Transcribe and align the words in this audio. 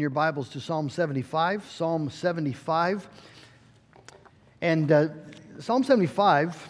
your 0.00 0.10
Bibles 0.10 0.48
to 0.50 0.60
Psalm 0.60 0.90
75. 0.90 1.64
Psalm 1.70 2.10
75. 2.10 3.08
And 4.60 4.92
uh, 4.92 5.08
Psalm 5.60 5.82
75, 5.82 6.68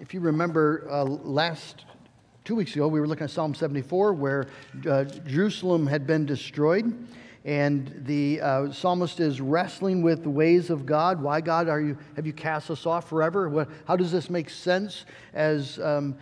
if 0.00 0.14
you 0.14 0.20
remember 0.20 0.86
uh, 0.90 1.04
last 1.04 1.84
two 2.44 2.54
weeks 2.54 2.74
ago, 2.74 2.88
we 2.88 3.00
were 3.00 3.06
looking 3.06 3.24
at 3.24 3.30
Psalm 3.30 3.54
74, 3.54 4.12
where 4.12 4.46
uh, 4.88 5.04
Jerusalem 5.04 5.86
had 5.86 6.06
been 6.06 6.26
destroyed. 6.26 7.06
And 7.44 8.02
the 8.04 8.40
uh, 8.40 8.72
psalmist 8.72 9.20
is 9.20 9.40
wrestling 9.40 10.02
with 10.02 10.22
the 10.22 10.30
ways 10.30 10.70
of 10.70 10.86
God. 10.86 11.22
Why, 11.22 11.40
God, 11.40 11.68
are 11.68 11.80
you, 11.80 11.96
have 12.16 12.26
you 12.26 12.32
cast 12.32 12.70
us 12.70 12.86
off 12.86 13.08
forever? 13.08 13.48
What, 13.48 13.68
how 13.86 13.96
does 13.96 14.12
this 14.12 14.30
make 14.30 14.50
sense 14.50 15.04
as. 15.32 15.78
Um, 15.80 16.16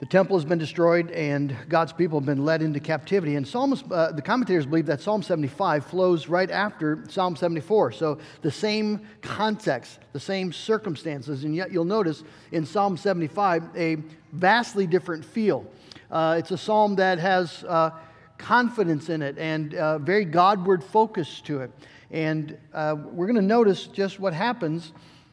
the 0.00 0.06
temple 0.06 0.34
has 0.34 0.46
been 0.46 0.58
destroyed 0.58 1.10
and 1.10 1.54
God's 1.68 1.92
people 1.92 2.18
have 2.18 2.26
been 2.26 2.42
led 2.42 2.62
into 2.62 2.80
captivity. 2.80 3.36
And 3.36 3.46
Psalms, 3.46 3.84
uh, 3.90 4.12
the 4.12 4.22
commentators 4.22 4.64
believe 4.64 4.86
that 4.86 5.02
Psalm 5.02 5.22
75 5.22 5.84
flows 5.84 6.26
right 6.26 6.50
after 6.50 7.04
Psalm 7.08 7.36
74. 7.36 7.92
So 7.92 8.18
the 8.40 8.50
same 8.50 9.02
context, 9.20 9.98
the 10.14 10.20
same 10.20 10.54
circumstances. 10.54 11.44
And 11.44 11.54
yet 11.54 11.70
you'll 11.70 11.84
notice 11.84 12.24
in 12.50 12.64
Psalm 12.64 12.96
75 12.96 13.64
a 13.76 13.98
vastly 14.32 14.86
different 14.86 15.22
feel. 15.22 15.66
Uh, 16.10 16.36
it's 16.38 16.50
a 16.50 16.58
psalm 16.58 16.96
that 16.96 17.18
has 17.18 17.62
uh, 17.64 17.90
confidence 18.38 19.10
in 19.10 19.20
it 19.20 19.36
and 19.36 19.74
uh, 19.74 19.98
very 19.98 20.24
Godward 20.24 20.82
focus 20.82 21.42
to 21.42 21.60
it. 21.60 21.70
And 22.10 22.56
uh, 22.72 22.96
we're 22.98 23.26
going 23.26 23.36
to 23.36 23.42
notice 23.42 23.86
just 23.86 24.18
what 24.18 24.32
happens 24.32 24.92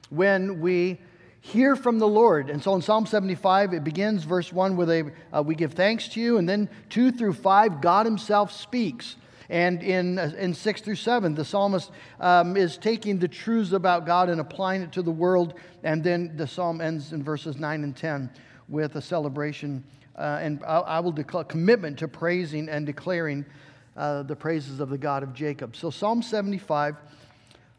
when 0.09 0.59
we 0.59 0.99
hear 1.41 1.75
from 1.75 1.99
the 1.99 2.07
Lord. 2.07 2.49
And 2.49 2.61
so 2.61 2.75
in 2.75 2.81
Psalm 2.81 3.05
75, 3.05 3.73
it 3.73 3.83
begins 3.83 4.23
verse 4.23 4.51
1 4.51 4.75
with 4.75 4.89
a 4.89 5.11
uh, 5.33 5.41
we 5.43 5.55
give 5.55 5.73
thanks 5.73 6.07
to 6.09 6.19
you, 6.19 6.37
and 6.37 6.47
then 6.47 6.69
2 6.89 7.11
through 7.11 7.33
5, 7.33 7.81
God 7.81 8.05
Himself 8.05 8.51
speaks. 8.51 9.15
And 9.49 9.81
in, 9.81 10.19
uh, 10.19 10.33
in 10.37 10.53
6 10.53 10.81
through 10.81 10.95
7, 10.95 11.33
the 11.33 11.45
psalmist 11.45 11.91
um, 12.19 12.57
is 12.57 12.77
taking 12.77 13.17
the 13.17 13.27
truths 13.27 13.71
about 13.71 14.05
God 14.05 14.29
and 14.29 14.41
applying 14.41 14.81
it 14.81 14.91
to 14.93 15.01
the 15.01 15.11
world. 15.11 15.53
And 15.83 16.03
then 16.03 16.35
the 16.35 16.47
psalm 16.47 16.81
ends 16.81 17.13
in 17.13 17.23
verses 17.23 17.57
9 17.57 17.83
and 17.83 17.95
10 17.95 18.29
with 18.67 18.95
a 18.95 19.01
celebration. 19.01 19.83
Uh, 20.17 20.39
and 20.41 20.63
I, 20.65 20.79
I, 20.79 20.99
will 20.99 21.11
declare 21.11 21.43
commitment 21.45 21.99
to 21.99 22.07
praising 22.07 22.67
and 22.67 22.85
declaring 22.85 23.45
uh, 23.95 24.23
the 24.23 24.35
praises 24.35 24.79
of 24.79 24.89
the 24.89 24.97
God 24.97 25.23
of 25.23 25.33
Jacob. 25.33 25.75
So, 25.75 25.89
Psalm 25.91 26.21
75 26.21 26.97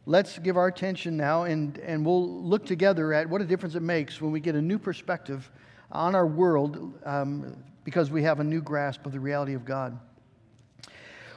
let's 0.09 0.39
give 0.39 0.57
our 0.57 0.69
attention 0.69 1.19
now 1.19 1.43
and, 1.43 1.77
and 1.81 2.05
we'll 2.05 2.43
look 2.43 2.65
together 2.65 3.13
at 3.13 3.29
what 3.29 3.43
a 3.43 3.45
difference 3.45 3.75
it 3.75 3.83
makes 3.83 4.23
when 4.23 4.33
we 4.33 4.41
get 4.41 4.55
a 4.55 4.63
new 4.63 4.79
perspective 4.79 5.51
on 5.93 6.15
our 6.15 6.27
world 6.27 6.95
um, 7.05 7.55
because 7.85 8.11
we 8.11 8.23
have 8.23 8.41
a 8.41 8.45
new 8.45 8.63
grasp 8.63 9.05
of 9.05 9.13
the 9.13 9.21
reality 9.21 9.53
of 9.53 9.67
God. 9.67 9.99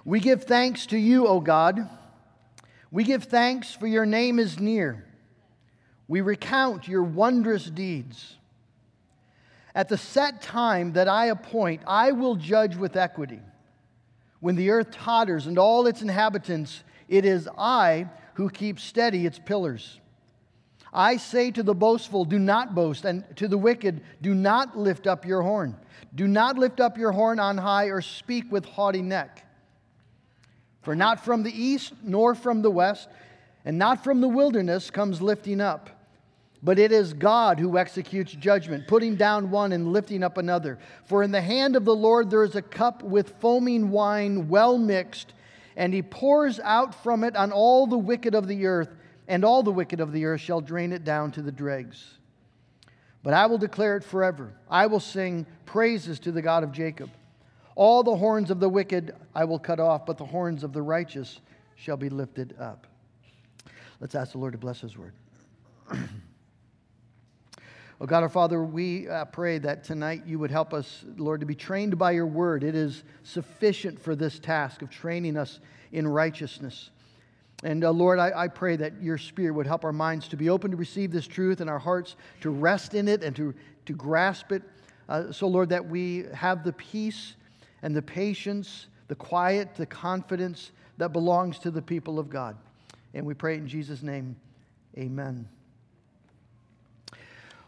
We 0.05 0.21
give 0.21 0.45
thanks 0.45 0.85
to 0.87 0.97
you, 0.97 1.27
O 1.27 1.41
God. 1.41 1.89
We 2.91 3.03
give 3.03 3.25
thanks 3.25 3.75
for 3.75 3.87
your 3.87 4.05
name 4.05 4.39
is 4.39 4.57
near. 4.57 5.05
We 6.07 6.21
recount 6.21 6.87
your 6.87 7.03
wondrous 7.03 7.65
deeds. 7.65 8.37
At 9.75 9.89
the 9.89 9.97
set 9.97 10.41
time 10.41 10.93
that 10.93 11.09
I 11.09 11.25
appoint, 11.25 11.81
I 11.85 12.13
will 12.13 12.37
judge 12.37 12.77
with 12.77 12.95
equity. 12.95 13.41
When 14.39 14.55
the 14.55 14.69
earth 14.69 14.91
totters 14.91 15.45
and 15.45 15.59
all 15.59 15.87
its 15.87 16.01
inhabitants, 16.01 16.85
it 17.09 17.25
is 17.25 17.49
I 17.57 18.07
who 18.35 18.49
keeps 18.49 18.83
steady 18.83 19.25
its 19.25 19.39
pillars. 19.39 19.99
I 20.93 21.17
say 21.17 21.51
to 21.51 21.63
the 21.63 21.73
boastful, 21.73 22.25
Do 22.25 22.37
not 22.37 22.75
boast, 22.75 23.05
and 23.05 23.23
to 23.37 23.47
the 23.47 23.57
wicked, 23.57 24.01
Do 24.21 24.33
not 24.33 24.77
lift 24.77 25.07
up 25.07 25.25
your 25.25 25.41
horn. 25.41 25.77
Do 26.13 26.27
not 26.27 26.57
lift 26.57 26.79
up 26.79 26.97
your 26.97 27.11
horn 27.11 27.39
on 27.39 27.57
high 27.57 27.85
or 27.85 28.01
speak 28.01 28.51
with 28.51 28.65
haughty 28.65 29.01
neck. 29.01 29.45
For 30.81 30.95
not 30.95 31.23
from 31.23 31.43
the 31.43 31.63
east 31.63 31.93
nor 32.03 32.35
from 32.35 32.61
the 32.61 32.71
west, 32.71 33.07
and 33.63 33.77
not 33.77 34.03
from 34.03 34.19
the 34.19 34.27
wilderness 34.27 34.89
comes 34.89 35.21
lifting 35.21 35.61
up. 35.61 35.89
But 36.63 36.77
it 36.77 36.91
is 36.91 37.13
God 37.13 37.59
who 37.59 37.77
executes 37.77 38.33
judgment, 38.33 38.87
putting 38.87 39.15
down 39.15 39.49
one 39.49 39.71
and 39.71 39.93
lifting 39.93 40.23
up 40.23 40.37
another. 40.37 40.77
For 41.05 41.23
in 41.23 41.31
the 41.31 41.41
hand 41.41 41.75
of 41.75 41.85
the 41.85 41.95
Lord 41.95 42.29
there 42.29 42.43
is 42.43 42.55
a 42.55 42.61
cup 42.61 43.01
with 43.01 43.39
foaming 43.39 43.89
wine 43.89 44.47
well 44.47 44.77
mixed 44.77 45.33
and 45.75 45.93
he 45.93 46.01
pours 46.01 46.59
out 46.59 46.93
from 47.03 47.23
it 47.23 47.35
on 47.35 47.51
all 47.51 47.87
the 47.87 47.97
wicked 47.97 48.35
of 48.35 48.47
the 48.47 48.65
earth, 48.65 48.89
and 49.27 49.45
all 49.45 49.63
the 49.63 49.71
wicked 49.71 49.99
of 49.99 50.11
the 50.11 50.25
earth 50.25 50.41
shall 50.41 50.61
drain 50.61 50.91
it 50.91 51.03
down 51.03 51.31
to 51.31 51.41
the 51.41 51.51
dregs. 51.51 52.17
But 53.23 53.33
I 53.33 53.45
will 53.45 53.57
declare 53.57 53.97
it 53.97 54.03
forever. 54.03 54.53
I 54.69 54.87
will 54.87 54.99
sing 54.99 55.45
praises 55.65 56.19
to 56.21 56.31
the 56.31 56.41
God 56.41 56.63
of 56.63 56.71
Jacob. 56.71 57.09
All 57.75 58.03
the 58.03 58.15
horns 58.15 58.51
of 58.51 58.59
the 58.59 58.69
wicked 58.69 59.15
I 59.33 59.45
will 59.45 59.59
cut 59.59 59.79
off, 59.79 60.05
but 60.05 60.17
the 60.17 60.25
horns 60.25 60.63
of 60.63 60.73
the 60.73 60.81
righteous 60.81 61.39
shall 61.75 61.97
be 61.97 62.09
lifted 62.09 62.55
up. 62.59 62.87
Let's 63.99 64.15
ask 64.15 64.31
the 64.33 64.39
Lord 64.39 64.53
to 64.53 64.57
bless 64.57 64.81
his 64.81 64.97
word. 64.97 65.13
Oh, 68.01 68.07
God 68.07 68.23
our 68.23 68.29
Father, 68.29 68.63
we 68.63 69.07
uh, 69.07 69.25
pray 69.25 69.59
that 69.59 69.83
tonight 69.83 70.23
you 70.25 70.39
would 70.39 70.49
help 70.49 70.73
us, 70.73 71.05
Lord, 71.17 71.39
to 71.41 71.45
be 71.45 71.53
trained 71.53 71.99
by 71.99 72.09
your 72.13 72.25
word. 72.25 72.63
It 72.63 72.73
is 72.73 73.03
sufficient 73.21 73.99
for 73.99 74.15
this 74.15 74.39
task 74.39 74.81
of 74.81 74.89
training 74.89 75.37
us 75.37 75.59
in 75.91 76.07
righteousness. 76.07 76.89
And 77.63 77.83
uh, 77.83 77.91
Lord, 77.91 78.17
I, 78.17 78.31
I, 78.35 78.47
pray 78.47 78.75
that 78.75 78.99
your 79.03 79.19
Spirit 79.19 79.51
would 79.51 79.67
help 79.67 79.85
our 79.85 79.93
minds 79.93 80.27
to 80.29 80.35
be 80.35 80.49
open 80.49 80.71
to 80.71 80.77
receive 80.77 81.11
this 81.11 81.27
truth 81.27 81.61
and 81.61 81.69
our 81.69 81.77
hearts 81.77 82.15
to 82.39 82.49
rest 82.49 82.95
in 82.95 83.07
it 83.07 83.23
and 83.23 83.35
to, 83.35 83.53
to 83.85 83.93
grasp 83.93 84.51
it. 84.51 84.63
Uh, 85.07 85.31
so, 85.31 85.47
Lord, 85.47 85.69
that 85.69 85.87
we 85.87 86.25
have 86.33 86.63
the 86.63 86.73
peace 86.73 87.35
and 87.83 87.95
the 87.95 88.01
patience, 88.01 88.87
the 89.09 89.15
quiet, 89.15 89.75
the 89.75 89.85
confidence 89.85 90.71
that 90.97 91.13
belongs 91.13 91.59
to 91.59 91.69
the 91.69 91.83
people 91.83 92.17
of 92.17 92.31
God. 92.31 92.57
And 93.13 93.27
we 93.27 93.35
pray 93.35 93.57
in 93.57 93.67
Jesus' 93.67 94.01
name, 94.01 94.35
amen. 94.97 95.47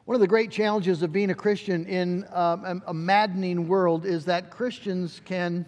One 0.05 0.15
of 0.15 0.19
the 0.19 0.27
great 0.27 0.51
challenges 0.51 1.01
of 1.01 1.13
being 1.13 1.29
a 1.29 1.33
Christian 1.33 1.85
in 1.85 2.25
um, 2.33 2.83
a 2.85 2.93
maddening 2.93 3.69
world 3.69 4.05
is 4.05 4.25
that 4.25 4.51
Christians 4.51 5.21
can 5.23 5.65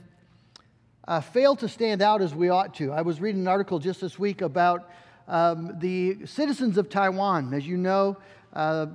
uh, 1.07 1.21
fail 1.21 1.55
to 1.55 1.69
stand 1.69 2.01
out 2.01 2.21
as 2.21 2.35
we 2.35 2.49
ought 2.49 2.73
to. 2.75 2.91
I 2.91 3.01
was 3.01 3.21
reading 3.21 3.39
an 3.39 3.47
article 3.47 3.79
just 3.79 4.01
this 4.01 4.19
week 4.19 4.41
about 4.41 4.91
um, 5.29 5.79
the 5.79 6.25
citizens 6.25 6.77
of 6.77 6.89
Taiwan. 6.89 7.53
As 7.53 7.65
you 7.65 7.77
know, 7.77 8.17
uh, 8.51 8.87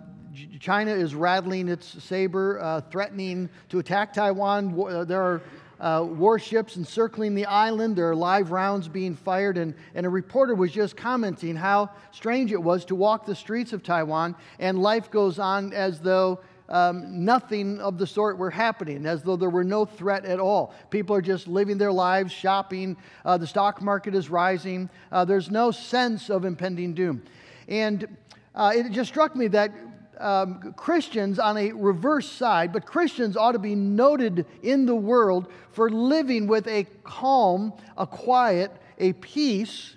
China 0.59 0.91
is 0.91 1.15
rattling 1.15 1.71
its 1.71 1.87
saber, 2.05 2.61
uh, 2.61 2.83
threatening 2.91 3.49
to 3.71 3.79
attack 3.79 4.13
Taiwan. 4.13 4.79
Uh, 4.79 5.05
there 5.05 5.23
are 5.23 5.41
uh, 5.81 6.07
warships 6.07 6.77
encircling 6.77 7.35
the 7.35 7.47
island. 7.47 7.97
There 7.97 8.11
are 8.11 8.17
live 8.17 8.51
rounds 8.51 8.87
being 8.87 9.15
fired. 9.15 9.57
And, 9.57 9.75
and 9.95 10.05
a 10.07 10.11
reporter 10.11 10.55
was 10.55 10.71
just 10.71 10.97
commenting 10.97 11.57
how 11.57 11.91
strange 12.13 12.53
it 12.53 12.63
was 12.63 12.85
to 12.87 12.95
walk 12.95 13.27
the 13.27 13.35
streets 13.35 13.73
of 13.73 13.83
Taiwan 13.83 14.37
and 14.59 14.81
life 14.81 15.11
goes 15.11 15.39
on 15.39 15.73
as 15.73 16.01
though 16.01 16.41
um, 16.69 17.25
nothing 17.25 17.81
of 17.81 17.99
the 17.99 18.07
sort 18.07 18.39
were 18.39 18.51
happening, 18.51 19.05
as 19.05 19.23
though 19.23 19.37
there 19.37 19.51
were 19.51 19.65
no 19.65 19.85
threat 19.85 20.25
at 20.25 20.39
all. 20.39 20.73
People 20.91 21.17
are 21.17 21.23
just 21.23 21.49
living 21.49 21.79
their 21.79 21.91
lives, 21.93 22.33
shopping. 22.33 22.97
Uh, 23.25 23.37
the 23.37 23.47
stock 23.47 23.83
market 23.83 24.15
is 24.15 24.31
rising. 24.31 24.89
Uh, 25.11 25.25
there's 25.25 25.51
no 25.51 25.73
sense 25.73 26.31
of 26.31 26.45
impending 26.45 26.95
doom. 26.95 27.23
And 27.67 28.07
uh, 28.55 28.73
it 28.75 28.91
just 28.93 29.11
struck 29.11 29.35
me 29.35 29.49
that 29.49 29.73
um, 30.21 30.75
Christians 30.77 31.39
on 31.39 31.57
a 31.57 31.73
reverse 31.73 32.29
side, 32.29 32.73
but 32.73 32.87
Christians 32.87 33.37
ought 33.37 33.53
to 33.53 33.59
be 33.59 33.75
noted 33.75 34.47
in 34.63 34.87
the 34.87 34.95
world 34.95 35.49
for 35.73 35.91
living 35.91 36.47
with 36.47 36.67
a 36.69 36.85
calm, 37.03 37.73
a 37.97 38.07
quiet, 38.07 38.71
a 38.99 39.13
peace, 39.15 39.97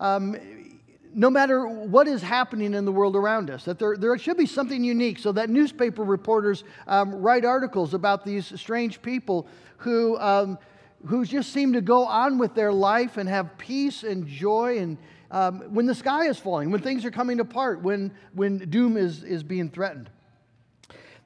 um, 0.00 0.36
no 1.14 1.30
matter 1.30 1.66
what 1.66 2.06
is 2.08 2.20
happening 2.22 2.74
in 2.74 2.84
the 2.84 2.92
world 2.92 3.16
around 3.16 3.50
us. 3.50 3.64
That 3.64 3.78
there, 3.78 3.96
there 3.96 4.16
should 4.18 4.36
be 4.36 4.46
something 4.46 4.84
unique 4.84 5.18
so 5.18 5.32
that 5.32 5.48
newspaper 5.48 6.04
reporters 6.04 6.64
um, 6.86 7.14
write 7.14 7.44
articles 7.44 7.94
about 7.94 8.24
these 8.24 8.58
strange 8.60 9.00
people 9.00 9.46
who, 9.78 10.18
um, 10.18 10.58
who 11.06 11.24
just 11.24 11.52
seem 11.52 11.72
to 11.72 11.80
go 11.80 12.04
on 12.04 12.38
with 12.38 12.54
their 12.54 12.72
life 12.72 13.16
and 13.16 13.28
have 13.28 13.56
peace 13.56 14.02
and 14.02 14.26
joy 14.26 14.78
and 14.78 14.98
um, 15.30 15.60
when 15.74 15.86
the 15.86 15.94
sky 15.94 16.26
is 16.26 16.38
falling, 16.38 16.70
when 16.70 16.82
things 16.82 17.04
are 17.04 17.10
coming 17.10 17.40
apart, 17.40 17.82
when, 17.82 18.12
when 18.34 18.58
doom 18.70 18.96
is, 18.96 19.24
is 19.24 19.42
being 19.42 19.70
threatened. 19.70 20.10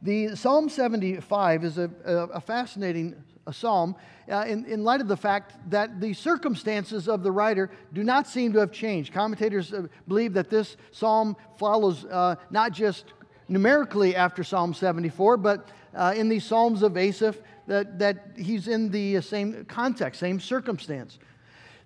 The 0.02 0.34
Psalm 0.34 0.68
75 0.68 1.64
is 1.64 1.78
a, 1.78 1.90
a, 2.04 2.14
a 2.14 2.40
fascinating 2.40 3.22
a 3.46 3.52
psalm 3.52 3.96
uh, 4.30 4.44
in, 4.46 4.64
in 4.66 4.84
light 4.84 5.00
of 5.00 5.08
the 5.08 5.16
fact 5.16 5.54
that 5.70 6.00
the 6.00 6.12
circumstances 6.12 7.08
of 7.08 7.22
the 7.22 7.32
writer 7.32 7.70
do 7.92 8.04
not 8.04 8.26
seem 8.26 8.52
to 8.52 8.58
have 8.60 8.70
changed. 8.70 9.12
Commentators 9.12 9.72
uh, 9.72 9.86
believe 10.06 10.32
that 10.34 10.50
this 10.50 10.76
psalm 10.92 11.36
follows 11.58 12.04
uh, 12.04 12.36
not 12.50 12.72
just 12.72 13.12
numerically 13.48 14.14
after 14.14 14.44
Psalm 14.44 14.72
74, 14.72 15.36
but 15.36 15.68
uh, 15.94 16.14
in 16.16 16.28
these 16.28 16.44
Psalms 16.44 16.82
of 16.82 16.96
Asaph, 16.96 17.36
that, 17.66 17.98
that 17.98 18.32
he's 18.36 18.68
in 18.68 18.90
the 18.90 19.20
same 19.20 19.64
context, 19.64 20.20
same 20.20 20.38
circumstance. 20.38 21.18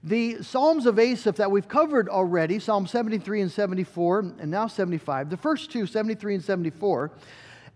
The 0.06 0.42
Psalms 0.42 0.84
of 0.84 0.98
Asaph 0.98 1.36
that 1.36 1.50
we've 1.50 1.66
covered 1.66 2.10
already, 2.10 2.58
Psalm 2.58 2.86
73 2.86 3.40
and 3.40 3.50
74, 3.50 4.18
and 4.38 4.50
now 4.50 4.66
75, 4.66 5.30
the 5.30 5.38
first 5.38 5.72
two, 5.72 5.86
73 5.86 6.34
and 6.34 6.44
74, 6.44 7.10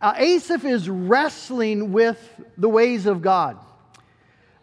uh, 0.02 0.12
Asaph 0.14 0.66
is 0.66 0.90
wrestling 0.90 1.90
with 1.90 2.18
the 2.58 2.68
ways 2.68 3.06
of 3.06 3.22
God. 3.22 3.56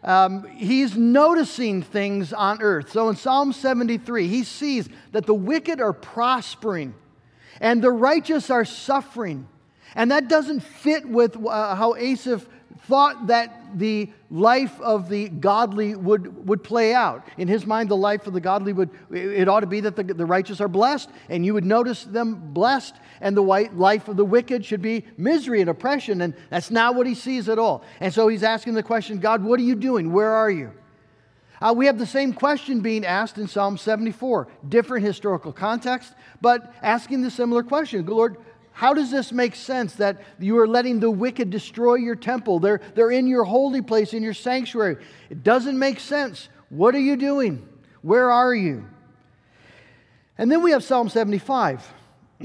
um, 0.04 0.46
he's 0.50 0.96
noticing 0.96 1.82
things 1.82 2.32
on 2.32 2.62
earth. 2.62 2.92
So 2.92 3.08
in 3.08 3.16
Psalm 3.16 3.52
73, 3.52 4.28
he 4.28 4.44
sees 4.44 4.88
that 5.10 5.26
the 5.26 5.34
wicked 5.34 5.80
are 5.80 5.92
prospering 5.92 6.94
and 7.60 7.82
the 7.82 7.90
righteous 7.90 8.48
are 8.48 8.64
suffering. 8.64 9.48
And 9.96 10.12
that 10.12 10.28
doesn't 10.28 10.60
fit 10.60 11.04
with 11.04 11.36
uh, 11.44 11.74
how 11.74 11.96
Asaph 11.96 12.46
thought 12.82 13.28
that 13.28 13.78
the 13.78 14.10
life 14.30 14.80
of 14.80 15.08
the 15.08 15.28
godly 15.28 15.94
would, 15.94 16.46
would 16.46 16.62
play 16.62 16.94
out. 16.94 17.26
In 17.36 17.48
his 17.48 17.66
mind, 17.66 17.88
the 17.88 17.96
life 17.96 18.26
of 18.26 18.32
the 18.32 18.40
godly 18.40 18.72
would, 18.72 18.90
it 19.10 19.48
ought 19.48 19.60
to 19.60 19.66
be 19.66 19.80
that 19.80 19.96
the, 19.96 20.02
the 20.02 20.26
righteous 20.26 20.60
are 20.60 20.68
blessed, 20.68 21.10
and 21.28 21.44
you 21.44 21.54
would 21.54 21.64
notice 21.64 22.04
them 22.04 22.52
blessed, 22.52 22.96
and 23.20 23.36
the 23.36 23.42
white 23.42 23.76
life 23.76 24.08
of 24.08 24.16
the 24.16 24.24
wicked 24.24 24.64
should 24.64 24.82
be 24.82 25.04
misery 25.16 25.60
and 25.60 25.70
oppression, 25.70 26.20
and 26.22 26.34
that's 26.50 26.70
not 26.70 26.94
what 26.94 27.06
he 27.06 27.14
sees 27.14 27.48
at 27.48 27.58
all. 27.58 27.82
And 28.00 28.12
so 28.12 28.28
he's 28.28 28.42
asking 28.42 28.74
the 28.74 28.82
question 28.82 29.18
God, 29.18 29.42
what 29.42 29.58
are 29.60 29.64
you 29.64 29.74
doing? 29.74 30.12
Where 30.12 30.30
are 30.30 30.50
you? 30.50 30.72
Uh, 31.60 31.72
we 31.74 31.86
have 31.86 31.98
the 31.98 32.06
same 32.06 32.32
question 32.32 32.80
being 32.80 33.04
asked 33.04 33.38
in 33.38 33.48
Psalm 33.48 33.78
74, 33.78 34.48
different 34.68 35.04
historical 35.04 35.52
context, 35.52 36.14
but 36.40 36.74
asking 36.82 37.22
the 37.22 37.30
similar 37.30 37.62
question 37.62 38.04
Lord, 38.04 38.36
how 38.76 38.92
does 38.92 39.10
this 39.10 39.32
make 39.32 39.54
sense 39.54 39.94
that 39.94 40.20
you 40.38 40.58
are 40.58 40.68
letting 40.68 41.00
the 41.00 41.10
wicked 41.10 41.48
destroy 41.48 41.94
your 41.94 42.14
temple? 42.14 42.58
They're, 42.58 42.82
they're 42.94 43.10
in 43.10 43.26
your 43.26 43.44
holy 43.44 43.80
place, 43.80 44.12
in 44.12 44.22
your 44.22 44.34
sanctuary. 44.34 44.98
It 45.30 45.42
doesn't 45.42 45.78
make 45.78 45.98
sense. 45.98 46.50
What 46.68 46.94
are 46.94 47.00
you 47.00 47.16
doing? 47.16 47.66
Where 48.02 48.30
are 48.30 48.54
you? 48.54 48.86
And 50.36 50.52
then 50.52 50.60
we 50.60 50.72
have 50.72 50.84
Psalm 50.84 51.08
75. 51.08 51.90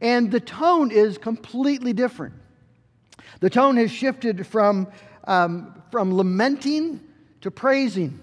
And 0.00 0.30
the 0.30 0.40
tone 0.40 0.92
is 0.92 1.18
completely 1.18 1.92
different. 1.92 2.34
The 3.40 3.50
tone 3.50 3.76
has 3.78 3.90
shifted 3.90 4.46
from, 4.46 4.86
um, 5.24 5.82
from 5.90 6.14
lamenting 6.14 7.00
to 7.40 7.50
praising. 7.50 8.20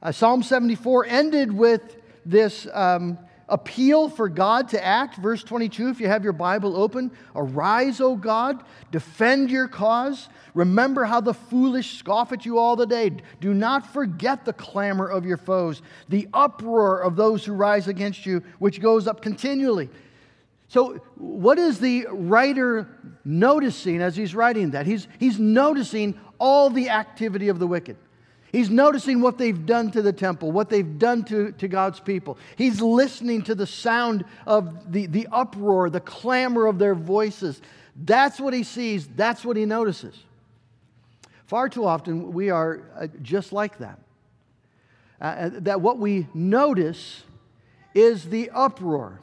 Uh, 0.00 0.12
Psalm 0.12 0.44
74 0.44 1.06
ended 1.06 1.52
with 1.52 1.96
this 2.24 2.68
um, 2.72 3.18
appeal 3.48 4.08
for 4.08 4.28
God 4.28 4.68
to 4.70 4.84
act. 4.84 5.16
Verse 5.16 5.42
22, 5.42 5.88
if 5.88 6.00
you 6.00 6.08
have 6.08 6.24
your 6.24 6.32
Bible 6.32 6.76
open, 6.76 7.10
arise, 7.34 8.00
O 8.00 8.16
God, 8.16 8.62
defend 8.90 9.50
your 9.50 9.68
cause. 9.68 10.28
Remember 10.54 11.04
how 11.04 11.20
the 11.20 11.34
foolish 11.34 11.98
scoff 11.98 12.32
at 12.32 12.44
you 12.44 12.58
all 12.58 12.76
the 12.76 12.86
day. 12.86 13.10
Do 13.40 13.54
not 13.54 13.92
forget 13.92 14.44
the 14.44 14.52
clamor 14.52 15.08
of 15.08 15.24
your 15.24 15.36
foes, 15.36 15.82
the 16.08 16.28
uproar 16.34 17.00
of 17.00 17.16
those 17.16 17.44
who 17.44 17.52
rise 17.52 17.88
against 17.88 18.26
you, 18.26 18.42
which 18.58 18.80
goes 18.80 19.06
up 19.06 19.22
continually. 19.22 19.88
So, 20.68 21.00
what 21.16 21.58
is 21.58 21.80
the 21.80 22.06
writer 22.10 22.86
noticing 23.24 24.02
as 24.02 24.16
he's 24.16 24.34
writing 24.34 24.72
that? 24.72 24.86
He's, 24.86 25.08
he's 25.18 25.38
noticing 25.38 26.20
all 26.38 26.68
the 26.68 26.90
activity 26.90 27.48
of 27.48 27.58
the 27.58 27.66
wicked. 27.66 27.96
He's 28.50 28.70
noticing 28.70 29.20
what 29.20 29.36
they've 29.36 29.66
done 29.66 29.90
to 29.90 30.00
the 30.00 30.12
temple, 30.12 30.50
what 30.52 30.70
they've 30.70 30.98
done 30.98 31.24
to, 31.24 31.52
to 31.52 31.68
God's 31.68 32.00
people. 32.00 32.38
He's 32.56 32.80
listening 32.80 33.42
to 33.42 33.54
the 33.54 33.66
sound 33.66 34.24
of 34.46 34.90
the, 34.90 35.06
the 35.06 35.28
uproar, 35.30 35.90
the 35.90 36.00
clamor 36.00 36.66
of 36.66 36.78
their 36.78 36.94
voices. 36.94 37.60
That's 37.94 38.40
what 38.40 38.54
he 38.54 38.62
sees, 38.62 39.06
that's 39.06 39.44
what 39.44 39.56
he 39.56 39.66
notices. 39.66 40.16
Far 41.46 41.68
too 41.68 41.84
often, 41.84 42.32
we 42.32 42.50
are 42.50 42.82
uh, 42.98 43.06
just 43.22 43.52
like 43.52 43.78
that. 43.78 43.98
Uh, 45.20 45.24
uh, 45.24 45.50
that 45.54 45.80
what 45.80 45.98
we 45.98 46.26
notice 46.32 47.22
is 47.94 48.24
the 48.28 48.50
uproar. 48.50 49.20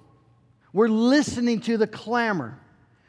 We're 0.74 0.90
listening 0.90 1.62
to 1.62 1.78
the 1.78 1.88
clamor. 1.88 2.60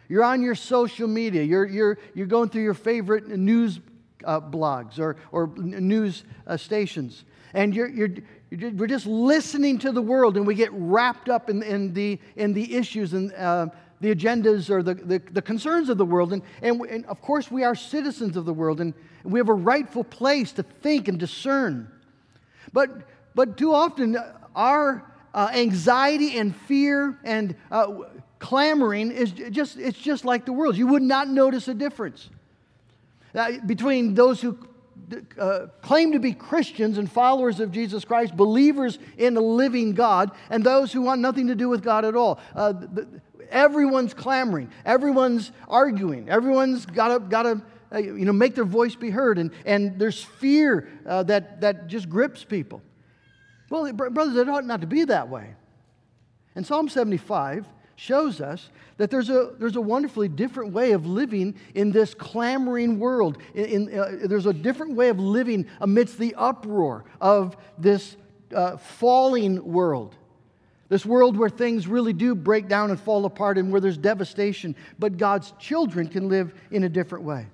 You're 0.09 0.23
on 0.23 0.41
your 0.41 0.55
social 0.55 1.09
media, 1.09 1.43
you're, 1.43 1.67
you're, 1.67 1.99
you're 2.15 2.27
going 2.27 2.49
through 2.49 2.63
your 2.63 2.75
favorite 2.75 3.29
news 3.29 3.81
uh, 4.27 4.41
blogs 4.41 4.99
or, 4.99 5.17
or 5.33 5.47
news 5.57 6.25
uh, 6.47 6.57
stations. 6.57 7.25
And 7.55 7.75
you're, 7.75 7.89
you're, 7.89 8.11
you're, 8.51 8.71
we're 8.73 8.87
just 8.87 9.07
listening 9.07 9.79
to 9.79 9.93
the 9.93 10.03
world, 10.03 10.37
and 10.37 10.47
we 10.47 10.55
get 10.55 10.71
wrapped 10.73 11.29
up 11.29 11.49
in, 11.49 11.63
in, 11.63 11.95
the, 11.95 12.19
in 12.35 12.53
the 12.53 12.77
issues 12.77 13.15
and 13.15 13.33
uh, 13.33 13.69
the 14.01 14.15
agendas 14.15 14.69
or 14.69 14.83
the, 14.83 14.95
the, 14.95 15.23
the, 15.31 15.41
concerns 15.41 15.89
of 15.89 15.97
the 15.97 16.05
world. 16.05 16.33
And, 16.33 16.43
and, 16.61 16.81
and 16.83 17.07
of 17.07 17.23
course, 17.23 17.51
we 17.51 17.65
are 17.65 17.75
citizens 17.75 18.37
of 18.37 18.45
the 18.45 18.53
world, 18.53 18.81
and 18.81 18.93
we 19.25 19.41
have 19.41 19.49
a 19.49 19.55
rightful 19.55 20.05
place 20.05 20.53
to 20.53 20.63
think 20.63 21.09
and 21.09 21.19
discern. 21.19 21.91
But, 22.73 22.91
but 23.35 23.57
too 23.57 23.73
often, 23.73 24.19
our 24.55 25.05
uh, 25.33 25.51
anxiety 25.55 26.39
and 26.39 26.55
fear 26.55 27.19
and 27.25 27.55
uh, 27.71 27.95
clamoring 28.39 29.13
is 29.13 29.33
just, 29.33 29.79
it's 29.79 29.99
just 29.99 30.25
like 30.25 30.45
the 30.45 30.53
world. 30.53 30.77
You 30.77 30.89
would 30.89 31.03
not 31.03 31.29
notice 31.29 31.69
a 31.69 31.75
difference 31.75 32.29
between 33.67 34.15
those 34.15 34.41
who 34.41 34.59
uh, 35.39 35.67
claim 35.83 36.13
to 36.13 36.19
be 36.19 36.33
Christians 36.33 36.99
and 36.99 37.11
followers 37.11 37.61
of 37.61 37.71
Jesus 37.71 38.05
Christ, 38.05 38.37
believers 38.37 38.99
in 39.19 39.35
the 39.35 39.41
living 39.41 39.93
God, 39.93 40.33
and 40.51 40.65
those 40.65 40.93
who 40.93 41.03
want 41.03 41.21
nothing 41.21 41.47
to 41.49 41.55
do 41.55 41.69
with 41.69 41.83
God 41.83 42.05
at 42.05 42.17
all. 42.17 42.41
Uh, 42.55 42.75
everyone's 43.51 44.15
clamoring, 44.15 44.71
everyone's 44.85 45.53
arguing, 45.69 46.29
everyone's 46.29 46.87
got 46.87 47.09
to 47.09 47.21
got 47.21 47.43
to 47.43 47.63
uh, 47.93 47.99
you 47.99 48.25
know 48.25 48.33
make 48.33 48.55
their 48.55 48.65
voice 48.65 48.97
be 48.97 49.11
heard, 49.11 49.39
and 49.39 49.53
and 49.65 49.99
there's 49.99 50.23
fear 50.23 50.89
uh, 51.07 51.23
that 51.25 51.61
that 51.61 51.87
just 51.87 52.09
grips 52.09 52.43
people. 52.43 52.83
Well, 53.71 53.93
brothers, 53.93 54.37
it 54.37 54.49
ought 54.49 54.65
not 54.65 54.81
to 54.81 54.87
be 54.87 55.05
that 55.05 55.29
way. 55.29 55.55
In 56.55 56.65
Psalm 56.65 56.89
75, 56.89 57.67
shows 57.97 58.41
us 58.41 58.71
that 58.99 59.11
there's 59.11 59.31
a, 59.31 59.53
there's 59.59 59.77
a 59.77 59.81
wonderfully 59.81 60.29
different 60.29 60.73
way 60.73 60.93
of 60.93 61.07
living 61.07 61.55
in 61.75 61.91
this 61.91 62.15
clamoring 62.15 62.99
world. 62.99 63.39
In, 63.55 63.89
in, 63.89 63.99
uh, 63.99 64.19
there's 64.25 64.47
a 64.47 64.53
different 64.53 64.95
way 64.95 65.09
of 65.09 65.19
living 65.19 65.67
amidst 65.81 66.19
the 66.19 66.35
uproar 66.37 67.05
of 67.21 67.57
this 67.79 68.17
uh, 68.55 68.77
falling 68.77 69.65
world. 69.65 70.15
This 70.89 71.05
world 71.05 71.37
where 71.37 71.49
things 71.49 71.89
really 71.89 72.13
do 72.13 72.35
break 72.35 72.69
down 72.69 72.91
and 72.91 73.01
fall 73.01 73.25
apart 73.25 73.59
and 73.59 73.73
where 73.73 73.81
there's 73.81 73.99
devastation, 73.99 74.77
but 74.99 75.17
God's 75.17 75.53
children 75.59 76.07
can 76.07 76.29
live 76.29 76.55
in 76.71 76.85
a 76.85 76.89
different 76.89 77.25
way. 77.25 77.47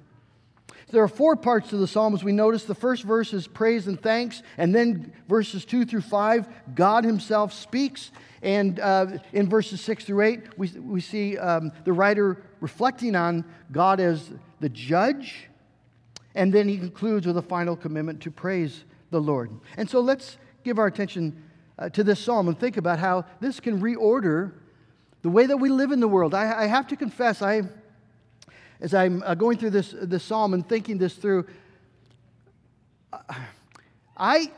There 0.91 1.03
are 1.03 1.09
four 1.09 1.37
parts 1.37 1.71
to 1.71 1.79
the 1.79 1.87
psalm 1.87 2.13
as 2.13 2.23
we 2.23 2.33
notice. 2.33 2.65
The 2.65 2.75
first 2.75 3.05
verse 3.05 3.33
is 3.33 3.47
praise 3.47 3.87
and 3.87 3.99
thanks, 3.99 4.43
and 4.59 4.75
then 4.75 5.13
verses 5.27 5.65
two 5.65 5.87
through 5.87 6.03
five, 6.03 6.47
God 6.75 7.05
Himself 7.05 7.55
speaks. 7.55 8.11
And 8.43 8.81
uh, 8.81 9.19
in 9.33 9.49
verses 9.49 9.81
six 9.81 10.05
through 10.05 10.23
eight, 10.23 10.59
we, 10.59 10.69
we 10.69 11.01
see 11.01 11.39
um, 11.39 11.71
the 11.85 11.93
writer 11.93 12.43
reflecting 12.61 13.15
on 13.15 13.45
God 13.71 14.01
as 14.01 14.31
the 14.61 14.69
judge. 14.69 15.49
And 16.35 16.53
then 16.53 16.69
he 16.69 16.77
concludes 16.77 17.27
with 17.27 17.37
a 17.37 17.43
final 17.43 17.77
commitment 17.77 18.21
to 18.23 18.31
praise 18.31 18.85
the 19.11 19.21
Lord. 19.21 19.51
And 19.77 19.89
so 19.89 20.01
let's 20.01 20.39
give 20.65 20.79
our 20.79 20.87
attention 20.87 21.41
uh, 21.79 21.89
to 21.91 22.03
this 22.03 22.19
psalm 22.19 22.49
and 22.49 22.59
think 22.59 22.77
about 22.77 22.99
how 22.99 23.25
this 23.41 23.61
can 23.61 23.81
reorder 23.81 24.53
the 25.23 25.31
way 25.31 25.47
that 25.47 25.57
we 25.57 25.69
live 25.69 25.93
in 25.93 26.01
the 26.01 26.09
world. 26.09 26.35
I, 26.35 26.63
I 26.63 26.67
have 26.67 26.89
to 26.89 26.97
confess, 26.97 27.43
I 27.43 27.63
as 28.81 28.93
I'm 28.93 29.23
uh, 29.25 29.37
going 29.37 29.59
through 29.59 29.71
this, 29.71 29.95
this 29.97 30.25
psalm 30.25 30.55
and 30.55 30.69
thinking 30.69 30.99
this 30.99 31.15
through, 31.15 31.47
I 34.17 34.51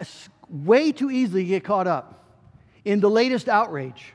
way 0.49 0.93
too 0.93 1.11
easily 1.11 1.45
get 1.45 1.65
caught 1.65 1.87
up 1.87 2.24
in 2.85 3.01
the 3.01 3.11
latest 3.11 3.49
outrage 3.49 4.13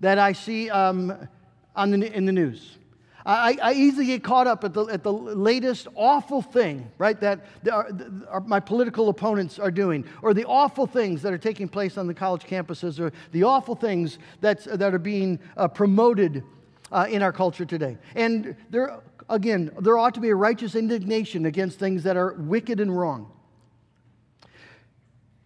that 0.00 0.18
I 0.18 0.32
see 0.32 0.70
um, 0.70 1.28
on 1.74 1.90
the, 1.90 2.12
in 2.12 2.24
the 2.26 2.32
news. 2.32 2.78
I, 3.24 3.58
I, 3.60 3.72
easily 3.72 4.06
get 4.06 4.22
caught 4.22 4.46
up 4.46 4.62
at 4.62 4.72
the, 4.72 4.84
at 4.84 5.02
the 5.02 5.12
latest 5.12 5.88
awful 5.96 6.40
thing, 6.40 6.88
right, 6.96 7.18
that 7.20 7.44
the, 7.64 7.70
the, 7.90 8.40
my 8.46 8.60
political 8.60 9.08
opponents 9.08 9.58
are 9.58 9.72
doing, 9.72 10.04
or 10.22 10.32
the 10.32 10.44
awful 10.44 10.86
things 10.86 11.22
that 11.22 11.32
are 11.32 11.38
taking 11.38 11.68
place 11.68 11.98
on 11.98 12.06
the 12.06 12.14
college 12.14 12.42
campuses, 12.42 13.00
or 13.00 13.12
the 13.32 13.42
awful 13.42 13.74
things 13.74 14.18
that's, 14.40 14.66
that 14.66 14.94
are 14.94 15.00
being 15.00 15.40
uh, 15.56 15.66
promoted 15.66 16.44
uh, 16.92 17.06
in 17.10 17.20
our 17.20 17.32
culture 17.32 17.64
today. 17.64 17.98
And 18.14 18.54
there 18.70 19.00
again, 19.28 19.70
there 19.80 19.98
ought 19.98 20.14
to 20.14 20.20
be 20.20 20.30
a 20.30 20.34
righteous 20.34 20.74
indignation 20.74 21.46
against 21.46 21.78
things 21.78 22.02
that 22.04 22.16
are 22.16 22.34
wicked 22.34 22.80
and 22.80 22.96
wrong. 22.96 23.32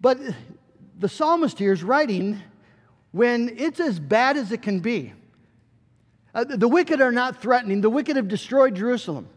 But 0.00 0.18
the 0.98 1.08
psalmist 1.08 1.58
here 1.58 1.72
is 1.72 1.82
writing 1.82 2.42
when 3.12 3.56
it's 3.58 3.80
as 3.80 3.98
bad 3.98 4.36
as 4.36 4.52
it 4.52 4.62
can 4.62 4.80
be. 4.80 5.12
Uh, 6.34 6.44
the 6.44 6.68
wicked 6.68 7.00
are 7.00 7.12
not 7.12 7.42
threatening, 7.42 7.80
the 7.80 7.90
wicked 7.90 8.16
have 8.16 8.28
destroyed 8.28 8.74
Jerusalem. 8.76 9.28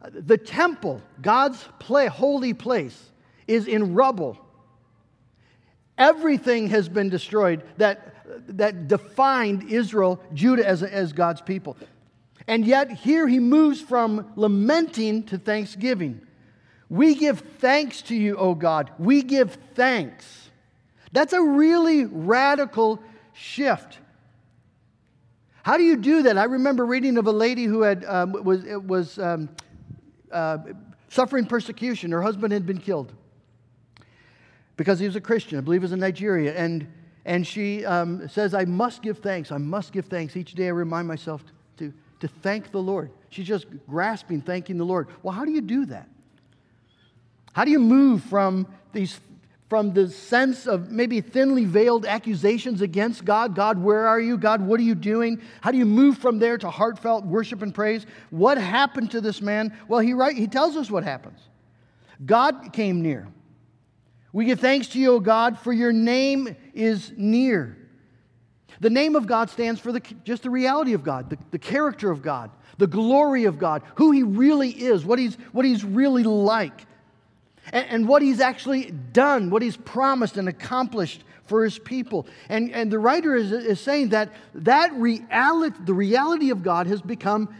Uh, 0.00 0.10
the 0.12 0.38
temple, 0.38 1.02
God's 1.20 1.62
play, 1.80 2.06
holy 2.06 2.54
place, 2.54 3.10
is 3.48 3.66
in 3.66 3.94
rubble. 3.94 4.38
Everything 5.96 6.68
has 6.68 6.88
been 6.88 7.08
destroyed 7.08 7.64
that, 7.78 8.14
that 8.56 8.86
defined 8.86 9.64
Israel, 9.70 10.20
Judah, 10.32 10.66
as, 10.66 10.84
as 10.84 11.12
God's 11.12 11.40
people. 11.40 11.76
And 12.46 12.64
yet, 12.64 12.92
here 12.92 13.26
he 13.26 13.40
moves 13.40 13.80
from 13.80 14.32
lamenting 14.36 15.24
to 15.24 15.38
thanksgiving. 15.38 16.20
We 16.88 17.16
give 17.16 17.40
thanks 17.58 18.00
to 18.02 18.14
you, 18.14 18.36
O 18.36 18.54
God. 18.54 18.92
We 18.98 19.22
give 19.22 19.58
thanks. 19.74 20.47
That's 21.12 21.32
a 21.32 21.42
really 21.42 22.04
radical 22.04 23.00
shift. 23.32 23.98
How 25.62 25.76
do 25.76 25.82
you 25.82 25.96
do 25.96 26.22
that? 26.22 26.38
I 26.38 26.44
remember 26.44 26.86
reading 26.86 27.18
of 27.18 27.26
a 27.26 27.32
lady 27.32 27.64
who 27.64 27.82
had 27.82 28.04
um, 28.04 28.32
was 28.32 28.64
was 28.64 29.18
um, 29.18 29.48
uh, 30.32 30.58
suffering 31.08 31.46
persecution. 31.46 32.12
Her 32.12 32.22
husband 32.22 32.52
had 32.52 32.66
been 32.66 32.78
killed 32.78 33.12
because 34.78 35.00
he 35.00 35.06
was 35.06 35.16
a 35.16 35.20
Christian, 35.20 35.58
I 35.58 35.60
believe 35.60 35.82
it 35.82 35.84
was 35.84 35.92
in 35.92 36.00
Nigeria. 36.00 36.54
And, 36.56 36.86
and 37.24 37.46
she 37.46 37.84
um, 37.84 38.28
says, 38.28 38.54
I 38.54 38.64
must 38.64 39.02
give 39.02 39.18
thanks. 39.18 39.52
I 39.52 39.58
must 39.58 39.92
give 39.92 40.06
thanks. 40.06 40.36
Each 40.36 40.54
day 40.54 40.66
I 40.66 40.70
remind 40.70 41.08
myself 41.08 41.44
to, 41.78 41.92
to 42.20 42.28
thank 42.28 42.70
the 42.70 42.80
Lord. 42.80 43.10
She's 43.28 43.46
just 43.46 43.66
grasping, 43.86 44.40
thanking 44.40 44.78
the 44.78 44.84
Lord. 44.84 45.08
Well, 45.22 45.34
how 45.34 45.44
do 45.44 45.50
you 45.50 45.60
do 45.60 45.84
that? 45.86 46.08
How 47.52 47.64
do 47.64 47.72
you 47.72 47.80
move 47.80 48.22
from 48.22 48.68
these 48.92 49.20
from 49.68 49.92
the 49.92 50.08
sense 50.08 50.66
of 50.66 50.90
maybe 50.90 51.20
thinly 51.20 51.66
veiled 51.66 52.06
accusations 52.06 52.80
against 52.80 53.24
God. 53.24 53.54
God, 53.54 53.78
where 53.78 54.08
are 54.08 54.18
you? 54.18 54.38
God, 54.38 54.62
what 54.62 54.80
are 54.80 54.84
you 54.84 54.94
doing? 54.94 55.42
How 55.60 55.70
do 55.70 55.76
you 55.76 55.84
move 55.84 56.16
from 56.16 56.38
there 56.38 56.56
to 56.56 56.70
heartfelt 56.70 57.26
worship 57.26 57.60
and 57.60 57.74
praise? 57.74 58.06
What 58.30 58.56
happened 58.56 59.10
to 59.10 59.20
this 59.20 59.42
man? 59.42 59.76
Well, 59.86 60.00
he, 60.00 60.14
write, 60.14 60.36
he 60.36 60.46
tells 60.46 60.76
us 60.76 60.90
what 60.90 61.04
happens. 61.04 61.40
God 62.24 62.72
came 62.72 63.02
near. 63.02 63.28
We 64.32 64.46
give 64.46 64.60
thanks 64.60 64.88
to 64.88 64.98
you, 64.98 65.14
O 65.14 65.20
God, 65.20 65.58
for 65.58 65.72
your 65.72 65.92
name 65.92 66.56
is 66.72 67.12
near. 67.16 67.76
The 68.80 68.90
name 68.90 69.16
of 69.16 69.26
God 69.26 69.50
stands 69.50 69.80
for 69.80 69.92
the, 69.92 70.00
just 70.24 70.44
the 70.44 70.50
reality 70.50 70.94
of 70.94 71.02
God, 71.02 71.28
the, 71.28 71.38
the 71.50 71.58
character 71.58 72.10
of 72.10 72.22
God, 72.22 72.50
the 72.78 72.86
glory 72.86 73.44
of 73.44 73.58
God, 73.58 73.82
who 73.96 74.12
He 74.12 74.22
really 74.22 74.70
is, 74.70 75.04
what 75.04 75.18
He's, 75.18 75.36
what 75.52 75.64
he's 75.64 75.84
really 75.84 76.22
like 76.22 76.87
and, 77.72 77.86
and 77.88 78.08
what 78.08 78.22
he's 78.22 78.40
actually 78.40 78.90
done, 78.90 79.50
what 79.50 79.62
he's 79.62 79.76
promised 79.76 80.36
and 80.36 80.48
accomplished 80.48 81.24
for 81.46 81.64
his 81.64 81.78
people. 81.78 82.26
And, 82.48 82.70
and 82.72 82.90
the 82.90 82.98
writer 82.98 83.34
is, 83.34 83.52
is 83.52 83.80
saying 83.80 84.10
that 84.10 84.32
that 84.54 84.92
reality, 84.94 85.76
the 85.84 85.94
reality 85.94 86.50
of 86.50 86.62
God 86.62 86.86
has 86.86 87.00
become 87.00 87.54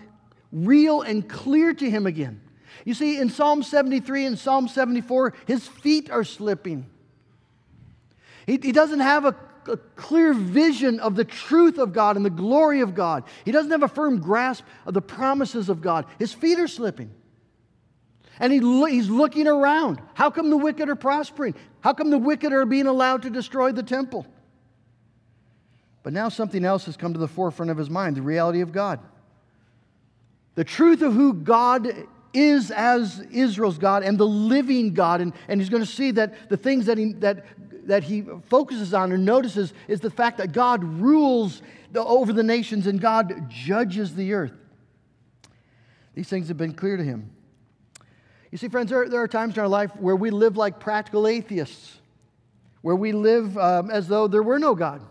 real 0.52 1.02
and 1.02 1.28
clear 1.28 1.74
to 1.74 1.90
him 1.90 2.06
again. 2.06 2.40
You 2.84 2.94
see, 2.94 3.18
in 3.18 3.28
Psalm 3.28 3.62
73 3.62 4.26
and 4.26 4.38
Psalm 4.38 4.68
74, 4.68 5.34
his 5.46 5.66
feet 5.66 6.10
are 6.10 6.24
slipping. 6.24 6.86
He, 8.46 8.58
he 8.62 8.72
doesn't 8.72 9.00
have 9.00 9.24
a, 9.24 9.34
a 9.66 9.76
clear 9.96 10.32
vision 10.32 11.00
of 11.00 11.14
the 11.14 11.24
truth 11.24 11.78
of 11.78 11.92
God 11.92 12.16
and 12.16 12.24
the 12.24 12.30
glory 12.30 12.80
of 12.80 12.94
God. 12.94 13.24
He 13.44 13.52
doesn't 13.52 13.70
have 13.70 13.82
a 13.82 13.88
firm 13.88 14.20
grasp 14.20 14.64
of 14.86 14.94
the 14.94 15.02
promises 15.02 15.68
of 15.68 15.80
God. 15.82 16.06
His 16.18 16.32
feet 16.32 16.58
are 16.58 16.68
slipping. 16.68 17.10
And 18.40 18.52
he, 18.52 18.58
he's 18.90 19.08
looking 19.08 19.46
around. 19.46 20.00
How 20.14 20.30
come 20.30 20.50
the 20.50 20.56
wicked 20.56 20.88
are 20.88 20.96
prospering? 20.96 21.54
How 21.80 21.92
come 21.92 22.10
the 22.10 22.18
wicked 22.18 22.52
are 22.52 22.64
being 22.64 22.86
allowed 22.86 23.22
to 23.22 23.30
destroy 23.30 23.72
the 23.72 23.82
temple? 23.82 24.26
But 26.02 26.12
now 26.12 26.28
something 26.28 26.64
else 26.64 26.86
has 26.86 26.96
come 26.96 27.12
to 27.12 27.18
the 27.18 27.28
forefront 27.28 27.70
of 27.70 27.76
his 27.76 27.90
mind 27.90 28.16
the 28.16 28.22
reality 28.22 28.60
of 28.60 28.72
God. 28.72 29.00
The 30.54 30.64
truth 30.64 31.02
of 31.02 31.14
who 31.14 31.34
God 31.34 31.92
is 32.32 32.70
as 32.70 33.20
Israel's 33.32 33.78
God 33.78 34.02
and 34.02 34.18
the 34.18 34.26
living 34.26 34.94
God. 34.94 35.20
And, 35.20 35.32
and 35.48 35.60
he's 35.60 35.70
going 35.70 35.82
to 35.82 35.90
see 35.90 36.10
that 36.12 36.48
the 36.48 36.56
things 36.56 36.86
that 36.86 36.98
he, 36.98 37.12
that, 37.14 37.44
that 37.86 38.04
he 38.04 38.24
focuses 38.48 38.94
on 38.94 39.12
or 39.12 39.18
notices 39.18 39.72
is 39.86 40.00
the 40.00 40.10
fact 40.10 40.38
that 40.38 40.52
God 40.52 40.84
rules 40.84 41.62
the, 41.92 42.04
over 42.04 42.32
the 42.32 42.42
nations 42.42 42.86
and 42.86 43.00
God 43.00 43.48
judges 43.48 44.14
the 44.14 44.32
earth. 44.32 44.52
These 46.14 46.28
things 46.28 46.48
have 46.48 46.56
been 46.56 46.74
clear 46.74 46.96
to 46.96 47.04
him. 47.04 47.30
You 48.50 48.56
see, 48.56 48.68
friends, 48.68 48.90
there, 48.90 49.14
are 49.14 49.28
times 49.28 49.54
in 49.54 49.60
our 49.60 49.68
life 49.68 49.94
where 49.96 50.16
we 50.16 50.30
live 50.30 50.56
like 50.56 50.80
practical 50.80 51.26
atheists, 51.26 51.98
where 52.80 52.96
we 52.96 53.12
live 53.12 53.58
um, 53.58 53.90
as 53.90 54.08
though 54.08 54.26
there 54.26 54.42
were 54.42 54.58
no 54.58 54.74
God. 54.74 55.02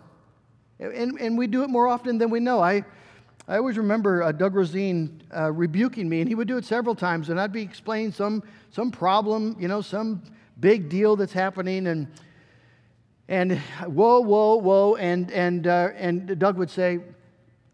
And, 0.79 1.19
and 1.19 1.37
we 1.37 1.45
do 1.45 1.63
it 1.63 1.69
more 1.69 1.87
often 1.87 2.17
than 2.17 2.31
we 2.31 2.39
know. 2.39 2.61
I, 2.61 2.83
I 3.47 3.57
always 3.57 3.77
remember 3.77 4.23
uh, 4.23 4.31
Doug 4.31 4.55
Rosine 4.55 5.21
uh, 5.35 5.51
rebuking 5.51 6.09
me, 6.09 6.21
and 6.21 6.27
he 6.27 6.33
would 6.33 6.47
do 6.47 6.57
it 6.57 6.65
several 6.65 6.95
times, 6.95 7.29
and 7.29 7.39
I'd 7.39 7.51
be 7.51 7.61
explaining 7.61 8.11
some, 8.11 8.41
some 8.71 8.89
problem, 8.89 9.55
you 9.59 9.67
know, 9.67 9.81
some 9.81 10.23
big 10.59 10.89
deal 10.89 11.15
that's 11.15 11.33
happening, 11.33 11.87
and, 11.87 12.07
and 13.27 13.59
whoa, 13.85 14.19
whoa, 14.19 14.55
whoa, 14.55 14.95
and, 14.95 15.31
and, 15.31 15.67
uh, 15.67 15.89
and 15.95 16.39
Doug 16.39 16.57
would 16.57 16.71
say, 16.71 16.99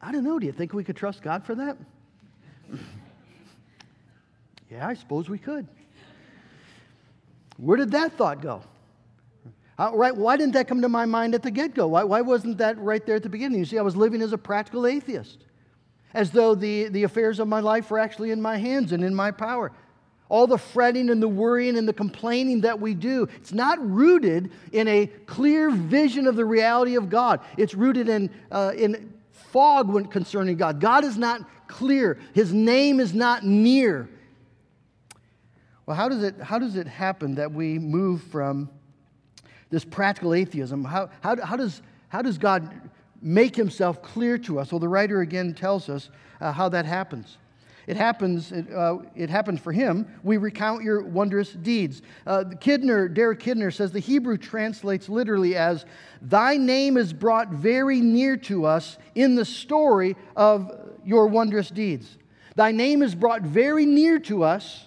I 0.01 0.11
don't 0.11 0.25
know, 0.25 0.39
do 0.39 0.45
you 0.45 0.51
think 0.51 0.73
we 0.73 0.83
could 0.83 0.97
trust 0.97 1.21
God 1.21 1.45
for 1.45 1.55
that? 1.55 1.77
Yeah, 4.73 4.87
I 4.87 4.95
suppose 4.95 5.29
we 5.29 5.37
could. 5.37 5.67
Where 7.57 7.77
did 7.77 7.91
that 7.91 8.13
thought 8.13 8.41
go? 8.41 8.63
Right, 9.77 10.15
why 10.15 10.37
didn't 10.37 10.53
that 10.53 10.67
come 10.67 10.81
to 10.81 10.89
my 10.89 11.05
mind 11.05 11.35
at 11.35 11.43
the 11.43 11.51
get 11.51 11.75
go? 11.75 11.87
Why, 11.87 12.03
why 12.03 12.21
wasn't 12.21 12.57
that 12.57 12.77
right 12.79 13.05
there 13.05 13.15
at 13.15 13.23
the 13.23 13.29
beginning? 13.29 13.59
You 13.59 13.65
see, 13.65 13.77
I 13.77 13.83
was 13.83 13.95
living 13.95 14.21
as 14.21 14.33
a 14.33 14.37
practical 14.37 14.87
atheist, 14.87 15.45
as 16.13 16.31
though 16.31 16.55
the, 16.55 16.87
the 16.87 17.03
affairs 17.03 17.39
of 17.39 17.47
my 17.47 17.59
life 17.59 17.91
were 17.91 17.99
actually 17.99 18.31
in 18.31 18.41
my 18.41 18.57
hands 18.57 18.93
and 18.93 19.03
in 19.03 19.13
my 19.13 19.29
power. 19.29 19.71
All 20.29 20.47
the 20.47 20.57
fretting 20.57 21.09
and 21.09 21.21
the 21.21 21.27
worrying 21.27 21.77
and 21.77 21.87
the 21.87 21.93
complaining 21.93 22.61
that 22.61 22.79
we 22.79 22.95
do, 22.95 23.27
it's 23.35 23.53
not 23.53 23.77
rooted 23.87 24.51
in 24.71 24.87
a 24.87 25.05
clear 25.27 25.69
vision 25.69 26.25
of 26.25 26.35
the 26.35 26.45
reality 26.45 26.95
of 26.95 27.09
God. 27.09 27.41
It's 27.57 27.75
rooted 27.75 28.09
in, 28.09 28.31
uh, 28.51 28.71
in 28.75 29.13
fog 29.31 29.89
when 29.89 30.05
concerning 30.05 30.57
God. 30.57 30.79
God 30.79 31.03
is 31.03 31.17
not 31.17 31.41
clear, 31.67 32.19
His 32.33 32.53
name 32.53 32.99
is 32.99 33.13
not 33.13 33.43
near. 33.43 34.09
Well, 35.85 35.97
how 35.97 36.07
does 36.07 36.23
it, 36.23 36.39
how 36.39 36.59
does 36.59 36.75
it 36.75 36.87
happen 36.87 37.35
that 37.35 37.51
we 37.51 37.77
move 37.77 38.23
from 38.23 38.69
this 39.69 39.83
practical 39.83 40.33
atheism? 40.33 40.85
How, 40.85 41.09
how, 41.21 41.35
how, 41.43 41.57
does, 41.57 41.81
how 42.07 42.21
does 42.21 42.37
God 42.37 42.89
make 43.21 43.55
himself 43.55 44.01
clear 44.01 44.37
to 44.39 44.59
us? 44.59 44.71
Well, 44.71 44.79
the 44.79 44.87
writer 44.87 45.21
again 45.21 45.53
tells 45.53 45.89
us 45.89 46.09
uh, 46.39 46.51
how 46.51 46.69
that 46.69 46.85
happens. 46.85 47.37
It 47.85 47.97
happens, 47.97 48.53
it, 48.53 48.71
uh, 48.71 48.99
it 49.13 49.29
for 49.59 49.73
him. 49.73 50.07
We 50.23 50.37
recount 50.37 50.83
your 50.83 51.03
wondrous 51.03 51.51
deeds. 51.51 52.01
Uh, 52.25 52.45
Kidner, 52.45 53.13
Derek 53.13 53.41
Kidner 53.41 53.73
says 53.73 53.91
the 53.91 53.99
Hebrew 53.99 54.37
translates 54.37 55.09
literally 55.09 55.57
as, 55.57 55.85
Thy 56.21 56.55
name 56.55 56.95
is 56.95 57.11
brought 57.11 57.49
very 57.49 57.99
near 57.99 58.37
to 58.37 58.65
us 58.65 58.97
in 59.15 59.35
the 59.35 59.43
story 59.43 60.15
of 60.37 60.71
your 61.03 61.27
wondrous 61.27 61.69
deeds. 61.69 62.17
Thy 62.55 62.71
name 62.71 63.01
is 63.01 63.15
brought 63.15 63.41
very 63.41 63.85
near 63.85 64.17
to 64.19 64.43
us 64.43 64.85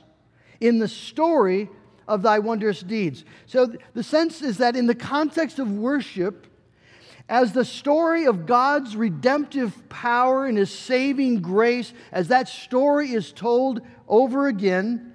in 0.61 0.79
the 0.79 0.89
story 0.89 1.69
of 2.09 2.23
thy 2.23 2.39
wondrous 2.39 2.81
deeds. 2.81 3.25
So 3.47 3.73
the 3.95 4.03
sense 4.03 4.43
is 4.43 4.59
that 4.59 4.77
in 4.77 4.87
the 4.87 4.95
context 4.95 5.59
of 5.59 5.71
worship, 5.71 6.47
as 7.29 7.53
the 7.53 7.65
story 7.65 8.27
of 8.27 8.47
God's 8.47 8.95
redemptive 8.95 9.89
power 9.89 10.47
and 10.47 10.57
his 10.57 10.71
saving 10.71 11.41
grace, 11.41 11.93
as 12.13 12.29
that 12.29 12.49
story 12.49 13.11
is 13.11 13.33
told 13.33 13.81
over 14.07 14.47
again, 14.47 15.13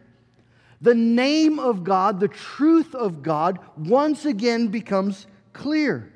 the 0.81 0.95
name 0.95 1.60
of 1.60 1.83
God, 1.83 2.19
the 2.19 2.27
truth 2.27 2.95
of 2.95 3.21
God, 3.21 3.60
once 3.77 4.25
again 4.25 4.67
becomes 4.67 5.27
clear. 5.53 6.12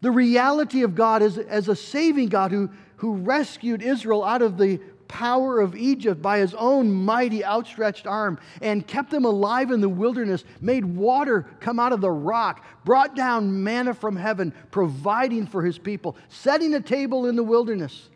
The 0.00 0.10
reality 0.10 0.82
of 0.82 0.94
God 0.94 1.22
as, 1.22 1.38
as 1.38 1.68
a 1.68 1.76
saving 1.76 2.28
God 2.28 2.50
who, 2.50 2.68
who 2.96 3.14
rescued 3.14 3.80
Israel 3.80 4.22
out 4.22 4.42
of 4.42 4.58
the 4.58 4.80
power 5.08 5.60
of 5.60 5.76
Egypt 5.76 6.20
by 6.20 6.38
his 6.38 6.54
own 6.54 6.90
mighty 6.90 7.44
outstretched 7.44 8.06
arm 8.06 8.38
and 8.60 8.86
kept 8.86 9.10
them 9.10 9.24
alive 9.24 9.70
in 9.70 9.80
the 9.80 9.88
wilderness, 9.88 10.44
made 10.60 10.84
water 10.84 11.46
come 11.60 11.78
out 11.78 11.92
of 11.92 12.00
the 12.00 12.10
rock, 12.10 12.64
brought 12.84 13.14
down 13.14 13.62
manna 13.62 13.94
from 13.94 14.16
heaven, 14.16 14.52
providing 14.70 15.46
for 15.46 15.62
his 15.62 15.78
people, 15.78 16.16
setting 16.28 16.74
a 16.74 16.80
table 16.80 17.26
in 17.26 17.36
the 17.36 17.42
wilderness. 17.42 18.08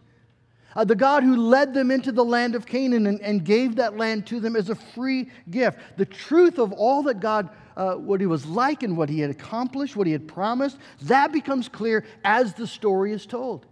Uh, 0.76 0.84
the 0.84 0.94
God 0.94 1.22
who 1.22 1.36
led 1.36 1.74
them 1.74 1.90
into 1.90 2.12
the 2.12 2.24
land 2.24 2.54
of 2.54 2.66
Canaan 2.66 3.06
and, 3.06 3.20
and, 3.20 3.44
gave 3.44 3.76
that 3.76 3.96
land 3.96 4.26
to 4.26 4.38
them 4.38 4.54
as 4.54 4.68
a 4.68 4.74
free 4.74 5.28
gift. 5.50 5.78
The 5.96 6.04
truth 6.04 6.58
of 6.58 6.72
all 6.72 7.02
that 7.04 7.20
God, 7.20 7.48
uh, 7.76 7.94
what 7.94 8.20
he 8.20 8.26
was 8.26 8.44
like 8.46 8.82
and 8.82 8.96
what 8.96 9.08
he 9.08 9.18
had 9.20 9.30
accomplished, 9.30 9.96
what 9.96 10.06
he 10.06 10.12
had 10.12 10.28
promised, 10.28 10.78
that 11.02 11.32
becomes 11.32 11.68
clear 11.68 12.04
as 12.22 12.54
the 12.54 12.66
story 12.66 13.12
is 13.12 13.26
told. 13.26 13.66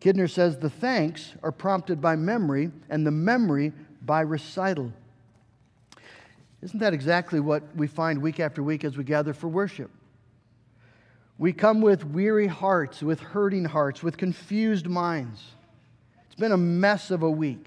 Kidner 0.00 0.30
says 0.30 0.58
the 0.58 0.70
thanks 0.70 1.34
are 1.42 1.52
prompted 1.52 2.00
by 2.00 2.16
memory 2.16 2.70
and 2.88 3.06
the 3.06 3.10
memory 3.10 3.72
by 4.02 4.22
recital. 4.22 4.92
Isn't 6.62 6.78
that 6.78 6.94
exactly 6.94 7.40
what 7.40 7.62
we 7.76 7.86
find 7.86 8.20
week 8.20 8.40
after 8.40 8.62
week 8.62 8.84
as 8.84 8.96
we 8.96 9.04
gather 9.04 9.32
for 9.32 9.48
worship? 9.48 9.90
We 11.38 11.52
come 11.52 11.80
with 11.80 12.04
weary 12.04 12.46
hearts, 12.46 13.02
with 13.02 13.20
hurting 13.20 13.64
hearts, 13.64 14.02
with 14.02 14.18
confused 14.18 14.86
minds. 14.86 15.42
It's 16.26 16.34
been 16.34 16.52
a 16.52 16.56
mess 16.56 17.10
of 17.10 17.22
a 17.22 17.30
week. 17.30 17.66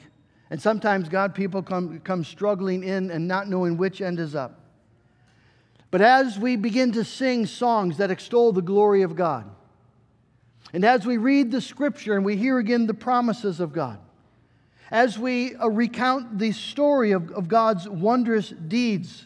And 0.51 0.61
sometimes 0.61 1.09
God 1.09 1.33
people 1.33 1.63
come, 1.63 1.99
come 2.01 2.23
struggling 2.23 2.83
in 2.83 3.09
and 3.09 3.27
not 3.27 3.47
knowing 3.47 3.77
which 3.77 4.01
end 4.01 4.19
is 4.19 4.35
up. 4.35 4.59
But 5.89 6.01
as 6.01 6.37
we 6.37 6.55
begin 6.55 6.91
to 6.91 7.03
sing 7.03 7.47
songs 7.47 7.97
that 7.97 8.11
extol 8.11 8.51
the 8.51 8.61
glory 8.61 9.01
of 9.01 9.15
God, 9.15 9.49
and 10.71 10.85
as 10.85 11.05
we 11.05 11.17
read 11.17 11.51
the 11.51 11.61
scripture 11.61 12.15
and 12.15 12.23
we 12.23 12.37
hear 12.37 12.57
again 12.57 12.87
the 12.87 12.93
promises 12.93 13.59
of 13.59 13.73
God, 13.73 13.99
as 14.89 15.19
we 15.19 15.55
uh, 15.55 15.67
recount 15.67 16.37
the 16.37 16.51
story 16.51 17.11
of, 17.11 17.31
of 17.31 17.47
God's 17.47 17.89
wondrous 17.89 18.49
deeds, 18.49 19.25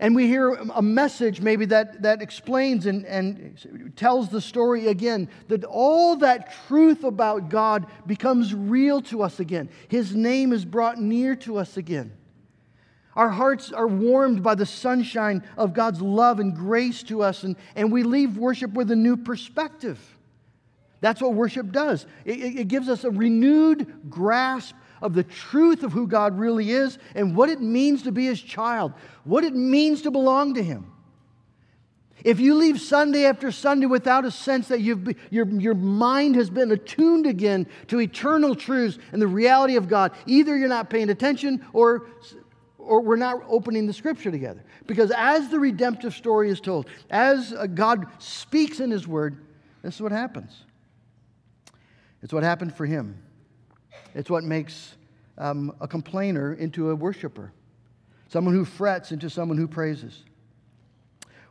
And 0.00 0.14
we 0.14 0.28
hear 0.28 0.50
a 0.52 0.82
message 0.82 1.40
maybe 1.40 1.64
that, 1.66 2.02
that 2.02 2.22
explains 2.22 2.86
and, 2.86 3.04
and 3.04 3.92
tells 3.96 4.28
the 4.28 4.40
story 4.40 4.86
again 4.86 5.28
that 5.48 5.64
all 5.64 6.16
that 6.16 6.54
truth 6.68 7.02
about 7.02 7.48
God 7.48 7.86
becomes 8.06 8.54
real 8.54 9.02
to 9.02 9.22
us 9.22 9.40
again. 9.40 9.68
His 9.88 10.14
name 10.14 10.52
is 10.52 10.64
brought 10.64 11.00
near 11.00 11.34
to 11.36 11.58
us 11.58 11.76
again. 11.76 12.12
Our 13.18 13.30
hearts 13.30 13.72
are 13.72 13.88
warmed 13.88 14.44
by 14.44 14.54
the 14.54 14.64
sunshine 14.64 15.42
of 15.56 15.74
God's 15.74 16.00
love 16.00 16.38
and 16.38 16.54
grace 16.54 17.02
to 17.02 17.20
us, 17.24 17.42
and, 17.42 17.56
and 17.74 17.90
we 17.90 18.04
leave 18.04 18.38
worship 18.38 18.72
with 18.74 18.92
a 18.92 18.96
new 18.96 19.16
perspective. 19.16 19.98
That's 21.00 21.20
what 21.20 21.34
worship 21.34 21.72
does. 21.72 22.06
It, 22.24 22.38
it 22.60 22.68
gives 22.68 22.88
us 22.88 23.02
a 23.02 23.10
renewed 23.10 24.08
grasp 24.08 24.76
of 25.02 25.14
the 25.14 25.24
truth 25.24 25.82
of 25.82 25.92
who 25.92 26.06
God 26.06 26.38
really 26.38 26.70
is 26.70 26.96
and 27.16 27.34
what 27.34 27.48
it 27.48 27.60
means 27.60 28.04
to 28.04 28.12
be 28.12 28.26
His 28.26 28.40
child, 28.40 28.92
what 29.24 29.42
it 29.42 29.52
means 29.52 30.02
to 30.02 30.12
belong 30.12 30.54
to 30.54 30.62
Him. 30.62 30.92
If 32.22 32.38
you 32.38 32.54
leave 32.54 32.80
Sunday 32.80 33.26
after 33.26 33.50
Sunday 33.50 33.86
without 33.86 34.26
a 34.26 34.30
sense 34.30 34.68
that 34.68 34.80
you've, 34.80 35.16
your, 35.30 35.48
your 35.48 35.74
mind 35.74 36.36
has 36.36 36.50
been 36.50 36.70
attuned 36.70 37.26
again 37.26 37.66
to 37.88 38.00
eternal 38.00 38.54
truths 38.54 38.98
and 39.10 39.20
the 39.20 39.26
reality 39.26 39.74
of 39.74 39.88
God, 39.88 40.12
either 40.26 40.56
you're 40.56 40.68
not 40.68 40.88
paying 40.88 41.10
attention 41.10 41.66
or, 41.72 42.06
or 42.88 43.00
we're 43.00 43.16
not 43.16 43.42
opening 43.48 43.86
the 43.86 43.92
scripture 43.92 44.30
together. 44.30 44.64
Because 44.86 45.12
as 45.16 45.48
the 45.48 45.60
redemptive 45.60 46.14
story 46.14 46.50
is 46.50 46.60
told, 46.60 46.86
as 47.10 47.52
uh, 47.52 47.66
God 47.66 48.06
speaks 48.18 48.80
in 48.80 48.90
His 48.90 49.06
Word, 49.06 49.36
this 49.82 49.94
is 49.96 50.00
what 50.00 50.12
happens. 50.12 50.64
It's 52.22 52.32
what 52.32 52.42
happened 52.42 52.74
for 52.74 52.86
him. 52.86 53.16
It's 54.14 54.30
what 54.30 54.44
makes 54.44 54.96
um, 55.36 55.74
a 55.80 55.86
complainer 55.86 56.54
into 56.54 56.90
a 56.90 56.94
worshiper, 56.94 57.52
someone 58.28 58.54
who 58.54 58.64
frets 58.64 59.12
into 59.12 59.30
someone 59.30 59.56
who 59.56 59.68
praises. 59.68 60.24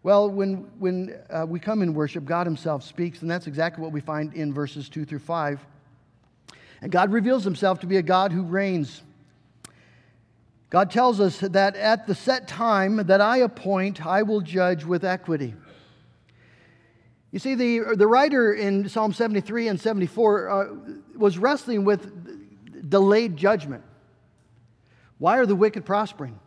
Well, 0.03 0.29
when, 0.29 0.69
when 0.79 1.17
uh, 1.29 1.45
we 1.47 1.59
come 1.59 1.81
in 1.81 1.93
worship, 1.93 2.25
God 2.25 2.47
Himself 2.47 2.83
speaks, 2.83 3.21
and 3.21 3.31
that's 3.31 3.47
exactly 3.47 3.81
what 3.81 3.91
we 3.91 4.01
find 4.01 4.33
in 4.33 4.53
verses 4.53 4.89
2 4.89 5.05
through 5.05 5.19
5. 5.19 5.65
And 6.81 6.91
God 6.91 7.11
reveals 7.11 7.43
Himself 7.43 7.79
to 7.79 7.87
be 7.87 7.97
a 7.97 8.01
God 8.01 8.31
who 8.31 8.43
reigns. 8.43 9.01
God 10.69 10.91
tells 10.91 11.19
us 11.21 11.39
that 11.39 11.75
at 11.75 12.07
the 12.07 12.15
set 12.15 12.47
time 12.47 12.97
that 13.07 13.21
I 13.21 13.37
appoint, 13.37 14.05
I 14.05 14.23
will 14.23 14.41
judge 14.41 14.83
with 14.83 15.05
equity. 15.05 15.55
You 17.31 17.39
see, 17.39 17.55
the, 17.55 17.95
the 17.95 18.07
writer 18.07 18.53
in 18.53 18.89
Psalm 18.89 19.13
73 19.13 19.69
and 19.69 19.79
74 19.79 20.49
uh, 20.49 20.75
was 21.15 21.37
wrestling 21.37 21.85
with 21.85 22.89
delayed 22.89 23.37
judgment. 23.37 23.83
Why 25.19 25.37
are 25.37 25.45
the 25.45 25.55
wicked 25.55 25.85
prospering? 25.85 26.39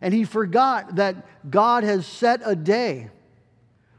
And 0.00 0.12
he 0.12 0.24
forgot 0.24 0.96
that 0.96 1.16
God 1.50 1.84
has 1.84 2.06
set 2.06 2.40
a 2.44 2.54
day 2.54 3.10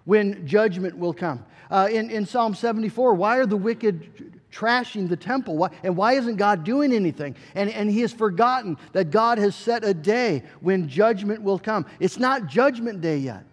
when 0.04 0.46
judgment 0.46 0.98
will 0.98 1.14
come. 1.14 1.46
Uh, 1.70 1.88
in, 1.92 2.12
in 2.12 2.26
Psalm 2.26 2.54
74, 2.54 3.16
why 3.16 3.38
are 3.38 3.46
the 3.46 3.58
wicked 3.58 4.35
trashing 4.56 5.10
the 5.10 5.18
temple? 5.18 5.58
Why, 5.58 5.70
and 5.84 5.98
why 5.98 6.14
isn't 6.14 6.38
God 6.38 6.64
doing 6.64 6.94
anything? 6.94 7.36
And, 7.56 7.70
and 7.70 7.90
he 7.90 8.02
has 8.02 8.14
forgotten 8.14 8.78
that 8.94 9.12
God 9.12 9.38
has 9.38 9.56
set 9.56 9.84
a 9.84 9.94
day 9.94 10.44
when 10.62 10.88
judgment 10.88 11.42
will 11.42 11.60
come. 11.60 11.86
It's 12.00 12.18
not 12.18 12.48
judgment 12.48 13.02
day 13.02 13.18
yet. 13.18 13.44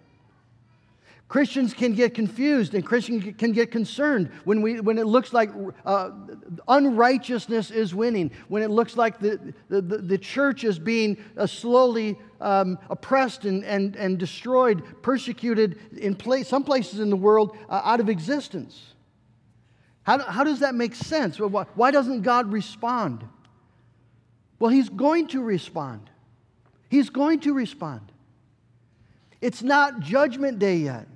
Christians 1.32 1.72
can 1.72 1.94
get 1.94 2.12
confused 2.12 2.74
and 2.74 2.84
Christians 2.84 3.24
can 3.38 3.52
get 3.52 3.70
concerned 3.70 4.30
when, 4.44 4.60
we, 4.60 4.80
when 4.80 4.98
it 4.98 5.06
looks 5.06 5.32
like 5.32 5.48
uh, 5.86 6.10
unrighteousness 6.68 7.70
is 7.70 7.94
winning, 7.94 8.30
when 8.48 8.62
it 8.62 8.68
looks 8.68 8.98
like 8.98 9.18
the, 9.18 9.54
the, 9.70 9.80
the 9.80 10.18
church 10.18 10.62
is 10.62 10.78
being 10.78 11.16
uh, 11.38 11.46
slowly 11.46 12.18
um, 12.42 12.78
oppressed 12.90 13.46
and, 13.46 13.64
and, 13.64 13.96
and 13.96 14.18
destroyed, 14.18 14.82
persecuted 15.00 15.78
in 15.96 16.14
place, 16.14 16.48
some 16.48 16.64
places 16.64 17.00
in 17.00 17.08
the 17.08 17.16
world 17.16 17.56
uh, 17.70 17.80
out 17.82 17.98
of 17.98 18.10
existence. 18.10 18.91
How, 20.04 20.18
how 20.18 20.44
does 20.44 20.60
that 20.60 20.74
make 20.74 20.94
sense? 20.94 21.38
Why, 21.38 21.90
doesn't 21.90 22.22
God 22.22 22.52
respond? 22.52 23.24
Well, 24.58 24.70
He's 24.70 24.88
going 24.88 25.28
to 25.28 25.42
respond. 25.42 26.10
He's 26.88 27.10
going 27.10 27.40
to 27.40 27.54
respond. 27.54 28.12
It's 29.40 29.62
not 29.62 30.00
judgment 30.00 30.58
day 30.58 30.76
yet. 30.76 31.08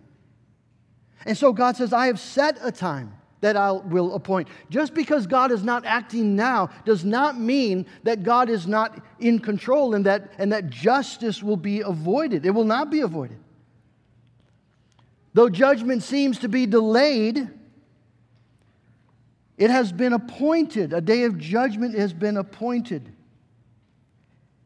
And 1.24 1.36
so 1.36 1.52
God 1.52 1.76
says, 1.76 1.92
I 1.92 2.06
have 2.06 2.20
set 2.20 2.58
a 2.62 2.70
time 2.70 3.14
that 3.40 3.56
I 3.56 3.72
will 3.72 4.14
appoint. 4.14 4.48
Just 4.70 4.94
because 4.94 5.26
God 5.26 5.52
is 5.52 5.62
not 5.62 5.84
acting 5.84 6.34
now 6.34 6.70
does 6.84 7.04
not 7.04 7.38
mean 7.38 7.86
that 8.04 8.22
God 8.22 8.48
is 8.48 8.66
not 8.66 9.00
in 9.20 9.38
control 9.38 9.94
and 9.94 10.06
that, 10.06 10.32
and 10.38 10.52
that 10.52 10.70
justice 10.70 11.42
will 11.42 11.56
be 11.56 11.80
avoided. 11.80 12.46
It 12.46 12.50
will 12.50 12.64
not 12.64 12.90
be 12.90 13.00
avoided. 13.00 13.38
Though 15.34 15.50
judgment 15.50 16.02
seems 16.02 16.38
to 16.38 16.48
be 16.48 16.64
delayed, 16.66 17.50
it 19.56 19.70
has 19.70 19.92
been 19.92 20.12
appointed. 20.12 20.92
A 20.92 21.00
day 21.00 21.24
of 21.24 21.38
judgment 21.38 21.96
has 21.96 22.12
been 22.12 22.36
appointed. 22.36 23.12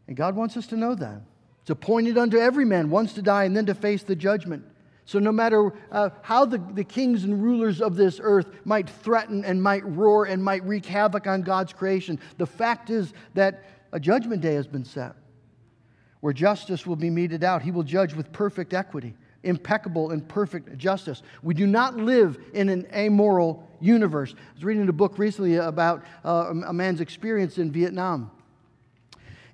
And 0.08 0.16
God 0.16 0.34
wants 0.34 0.56
us 0.56 0.66
to 0.68 0.76
know 0.76 0.94
that. 0.94 1.22
It's 1.62 1.70
appointed 1.70 2.18
unto 2.18 2.38
every 2.38 2.64
man 2.64 2.90
once 2.90 3.12
to 3.14 3.22
die 3.22 3.44
and 3.44 3.56
then 3.56 3.66
to 3.66 3.74
face 3.74 4.02
the 4.02 4.16
judgment. 4.16 4.64
So, 5.04 5.18
no 5.18 5.32
matter 5.32 5.72
uh, 5.90 6.10
how 6.22 6.44
the, 6.44 6.58
the 6.58 6.84
kings 6.84 7.24
and 7.24 7.42
rulers 7.42 7.80
of 7.80 7.96
this 7.96 8.20
earth 8.22 8.46
might 8.64 8.88
threaten 8.88 9.44
and 9.44 9.62
might 9.62 9.84
roar 9.84 10.24
and 10.24 10.42
might 10.42 10.64
wreak 10.64 10.86
havoc 10.86 11.26
on 11.26 11.42
God's 11.42 11.72
creation, 11.72 12.18
the 12.38 12.46
fact 12.46 12.90
is 12.90 13.12
that 13.34 13.64
a 13.92 13.98
judgment 13.98 14.40
day 14.40 14.54
has 14.54 14.66
been 14.66 14.84
set 14.84 15.14
where 16.20 16.32
justice 16.32 16.86
will 16.86 16.96
be 16.96 17.10
meted 17.10 17.42
out. 17.42 17.62
He 17.62 17.70
will 17.70 17.82
judge 17.82 18.14
with 18.14 18.32
perfect 18.32 18.74
equity, 18.74 19.14
impeccable 19.42 20.10
and 20.10 20.26
perfect 20.28 20.76
justice. 20.76 21.22
We 21.42 21.54
do 21.54 21.66
not 21.66 21.96
live 21.96 22.38
in 22.52 22.68
an 22.68 22.86
amoral 22.94 23.68
universe. 23.80 24.34
I 24.36 24.54
was 24.54 24.64
reading 24.64 24.88
a 24.88 24.92
book 24.92 25.18
recently 25.18 25.56
about 25.56 26.04
uh, 26.24 26.52
a 26.66 26.72
man's 26.72 27.00
experience 27.00 27.58
in 27.58 27.70
Vietnam 27.72 28.30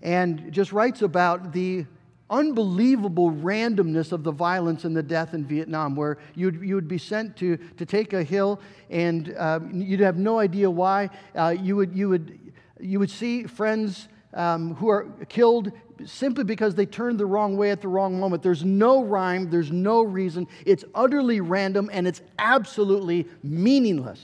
and 0.02 0.52
just 0.52 0.72
writes 0.72 1.02
about 1.02 1.52
the 1.52 1.86
unbelievable 2.28 3.30
randomness 3.30 4.10
of 4.10 4.24
the 4.24 4.32
violence 4.32 4.84
and 4.84 4.96
the 4.96 5.02
death 5.02 5.32
in 5.32 5.44
Vietnam, 5.44 5.94
where 5.94 6.18
you'd, 6.34 6.60
you 6.60 6.74
would 6.74 6.88
be 6.88 6.98
sent 6.98 7.36
to, 7.36 7.56
to 7.76 7.86
take 7.86 8.12
a 8.12 8.22
hill 8.22 8.60
and 8.90 9.34
uh, 9.38 9.60
you'd 9.72 10.00
have 10.00 10.16
no 10.16 10.38
idea 10.40 10.68
why. 10.68 11.08
Uh, 11.36 11.54
you, 11.60 11.76
would, 11.76 11.94
you, 11.94 12.08
would, 12.08 12.52
you 12.80 12.98
would 12.98 13.10
see 13.10 13.44
friends 13.44 14.08
um, 14.34 14.74
who 14.74 14.88
are 14.88 15.04
killed 15.28 15.72
simply 16.04 16.44
because 16.44 16.74
they 16.74 16.86
turned 16.86 17.18
the 17.18 17.26
wrong 17.26 17.56
way 17.56 17.70
at 17.70 17.80
the 17.80 17.88
wrong 17.88 18.20
moment. 18.20 18.42
There's 18.42 18.64
no 18.64 19.02
rhyme, 19.02 19.50
there's 19.50 19.72
no 19.72 20.02
reason. 20.02 20.46
It's 20.64 20.84
utterly 20.94 21.40
random 21.40 21.90
and 21.92 22.06
it's 22.06 22.20
absolutely 22.38 23.26
meaningless. 23.42 24.20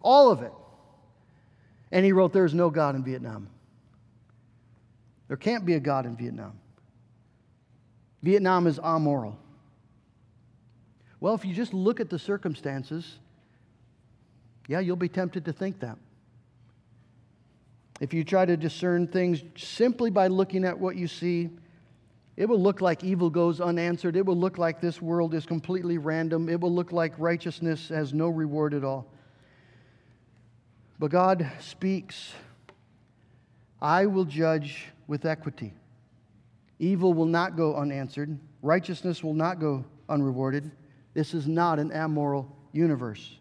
All 0.00 0.30
of 0.30 0.42
it. 0.42 0.52
And 1.92 2.04
he 2.04 2.12
wrote, 2.12 2.32
There's 2.32 2.54
no 2.54 2.70
God 2.70 2.94
in 2.94 3.04
Vietnam. 3.04 3.48
There 5.28 5.36
can't 5.36 5.64
be 5.64 5.74
a 5.74 5.80
God 5.80 6.06
in 6.06 6.16
Vietnam. 6.16 6.58
Vietnam 8.22 8.66
is 8.66 8.78
amoral. 8.80 9.38
Well, 11.20 11.34
if 11.34 11.44
you 11.44 11.54
just 11.54 11.74
look 11.74 12.00
at 12.00 12.10
the 12.10 12.18
circumstances, 12.18 13.18
yeah, 14.66 14.80
you'll 14.80 14.96
be 14.96 15.08
tempted 15.08 15.44
to 15.44 15.52
think 15.52 15.80
that. 15.80 15.98
If 18.00 18.14
you 18.14 18.24
try 18.24 18.46
to 18.46 18.56
discern 18.56 19.06
things 19.06 19.42
simply 19.56 20.10
by 20.10 20.26
looking 20.26 20.64
at 20.64 20.78
what 20.78 20.96
you 20.96 21.06
see, 21.06 21.50
it 22.36 22.48
will 22.48 22.60
look 22.60 22.80
like 22.80 23.04
evil 23.04 23.28
goes 23.28 23.60
unanswered. 23.60 24.16
It 24.16 24.24
will 24.24 24.36
look 24.36 24.56
like 24.56 24.80
this 24.80 25.02
world 25.02 25.34
is 25.34 25.44
completely 25.44 25.98
random. 25.98 26.48
It 26.48 26.58
will 26.58 26.74
look 26.74 26.92
like 26.92 27.12
righteousness 27.18 27.90
has 27.90 28.14
no 28.14 28.28
reward 28.28 28.72
at 28.72 28.82
all. 28.82 29.06
But 30.98 31.10
God 31.10 31.50
speaks 31.60 32.32
I 33.82 34.06
will 34.06 34.26
judge 34.26 34.86
with 35.06 35.24
equity. 35.24 35.72
Evil 36.78 37.14
will 37.14 37.26
not 37.26 37.56
go 37.56 37.74
unanswered, 37.74 38.38
righteousness 38.62 39.24
will 39.24 39.34
not 39.34 39.58
go 39.58 39.84
unrewarded. 40.08 40.70
This 41.14 41.34
is 41.34 41.46
not 41.46 41.78
an 41.78 41.90
amoral 41.92 42.54
universe. 42.72 43.39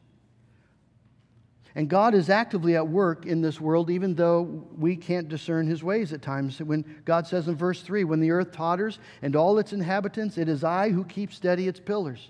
And 1.76 1.88
God 1.88 2.16
is 2.16 2.30
actively 2.30 2.76
at 2.76 2.88
work 2.88 3.26
in 3.26 3.42
this 3.42 3.62
world, 3.62 3.90
even 3.90 4.16
though 4.16 4.66
we 4.78 4.96
can't 4.96 5.30
discern 5.30 5.68
his 5.68 5.84
ways 5.84 6.12
at 6.14 6.22
times. 6.22 6.60
When 6.60 6.84
God 7.06 7.28
says 7.28 7.48
in 7.48 7.56
verse 7.56 7.82
3 7.82 8.04
When 8.04 8.20
the 8.20 8.32
earth 8.32 8.52
totters 8.52 9.00
and 9.22 9.36
all 9.36 9.60
its 9.60 9.74
inhabitants, 9.74 10.38
it 10.38 10.50
is 10.50 10.64
I 10.64 10.90
who 10.90 11.04
keep 11.04 11.32
steady 11.32 11.68
its 11.68 11.80
pillars. 11.80 12.30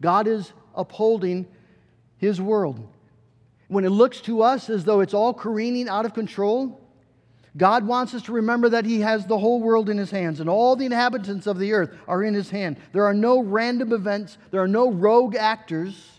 God 0.00 0.26
is 0.26 0.52
upholding 0.74 1.46
his 2.16 2.40
world. 2.40 2.86
When 3.68 3.84
it 3.84 3.90
looks 3.90 4.20
to 4.22 4.42
us 4.42 4.70
as 4.70 4.84
though 4.84 5.00
it's 5.00 5.14
all 5.14 5.34
careening 5.34 5.88
out 5.88 6.06
of 6.06 6.14
control, 6.14 6.80
God 7.56 7.86
wants 7.86 8.14
us 8.14 8.22
to 8.22 8.32
remember 8.32 8.68
that 8.70 8.84
He 8.84 9.00
has 9.00 9.26
the 9.26 9.38
whole 9.38 9.60
world 9.60 9.88
in 9.88 9.98
His 9.98 10.10
hands, 10.10 10.40
and 10.40 10.48
all 10.48 10.74
the 10.74 10.86
inhabitants 10.86 11.46
of 11.46 11.58
the 11.58 11.72
earth 11.72 11.94
are 12.08 12.22
in 12.22 12.34
His 12.34 12.50
hand. 12.50 12.78
There 12.92 13.04
are 13.04 13.14
no 13.14 13.40
random 13.40 13.92
events, 13.92 14.38
there 14.50 14.62
are 14.62 14.68
no 14.68 14.90
rogue 14.90 15.36
actors. 15.36 16.10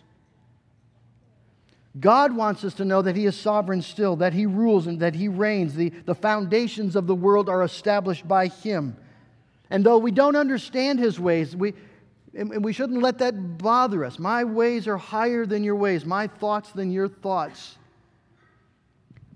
God 1.99 2.35
wants 2.35 2.63
us 2.63 2.73
to 2.75 2.85
know 2.85 3.01
that 3.01 3.15
He 3.15 3.25
is 3.25 3.35
sovereign 3.35 3.81
still, 3.81 4.17
that 4.17 4.33
He 4.33 4.45
rules 4.45 4.87
and 4.87 4.99
that 4.99 5.15
He 5.15 5.27
reigns. 5.27 5.75
The, 5.75 5.89
the 5.89 6.15
foundations 6.15 6.95
of 6.95 7.07
the 7.07 7.15
world 7.15 7.47
are 7.47 7.63
established 7.63 8.27
by 8.27 8.47
Him. 8.47 8.97
And 9.69 9.83
though 9.85 9.97
we 9.97 10.11
don't 10.11 10.35
understand 10.35 10.99
his 10.99 11.19
ways, 11.19 11.55
we, 11.55 11.73
and 12.33 12.63
we 12.63 12.73
shouldn't 12.73 13.01
let 13.01 13.17
that 13.19 13.57
bother 13.57 14.05
us. 14.05 14.19
My 14.19 14.43
ways 14.43 14.87
are 14.87 14.97
higher 14.97 15.45
than 15.45 15.63
your 15.63 15.75
ways, 15.75 16.05
my 16.05 16.27
thoughts 16.27 16.71
than 16.71 16.91
your 16.91 17.07
thoughts. 17.07 17.77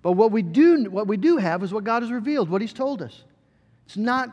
But 0.02 0.14
what 0.14 0.32
we 0.32 0.42
do, 0.42 0.90
what 0.90 1.08
we 1.08 1.18
do 1.18 1.38
have 1.38 1.64
is 1.64 1.74
what 1.74 1.84
God 1.84 2.04
has 2.04 2.12
revealed, 2.12 2.50
what 2.50 2.62
He's 2.62 2.74
told 2.74 3.02
us. 3.02 3.24
It's 3.86 3.98
not, 3.98 4.30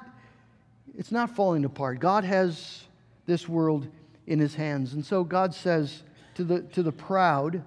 it's 0.96 1.10
not 1.10 1.34
falling 1.34 1.64
apart. 1.64 1.98
God 1.98 2.24
has 2.24 2.84
this 3.24 3.48
world 3.48 3.88
in 4.26 4.38
His 4.38 4.54
hands. 4.54 4.92
And 4.92 5.04
so 5.04 5.24
God 5.24 5.54
says 5.54 6.02
to 6.34 6.44
the, 6.44 6.60
to 6.60 6.82
the 6.82 6.92
proud, 6.92 7.62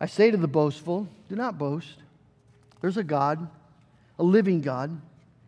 I 0.00 0.06
say 0.06 0.30
to 0.30 0.36
the 0.36 0.48
boastful, 0.48 1.08
do 1.28 1.36
not 1.36 1.58
boast. 1.58 1.96
There's 2.80 2.96
a 2.96 3.04
God, 3.04 3.48
a 4.18 4.22
living 4.22 4.60
God. 4.60 5.00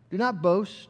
Do 0.09 0.17
not 0.17 0.41
boast. 0.41 0.89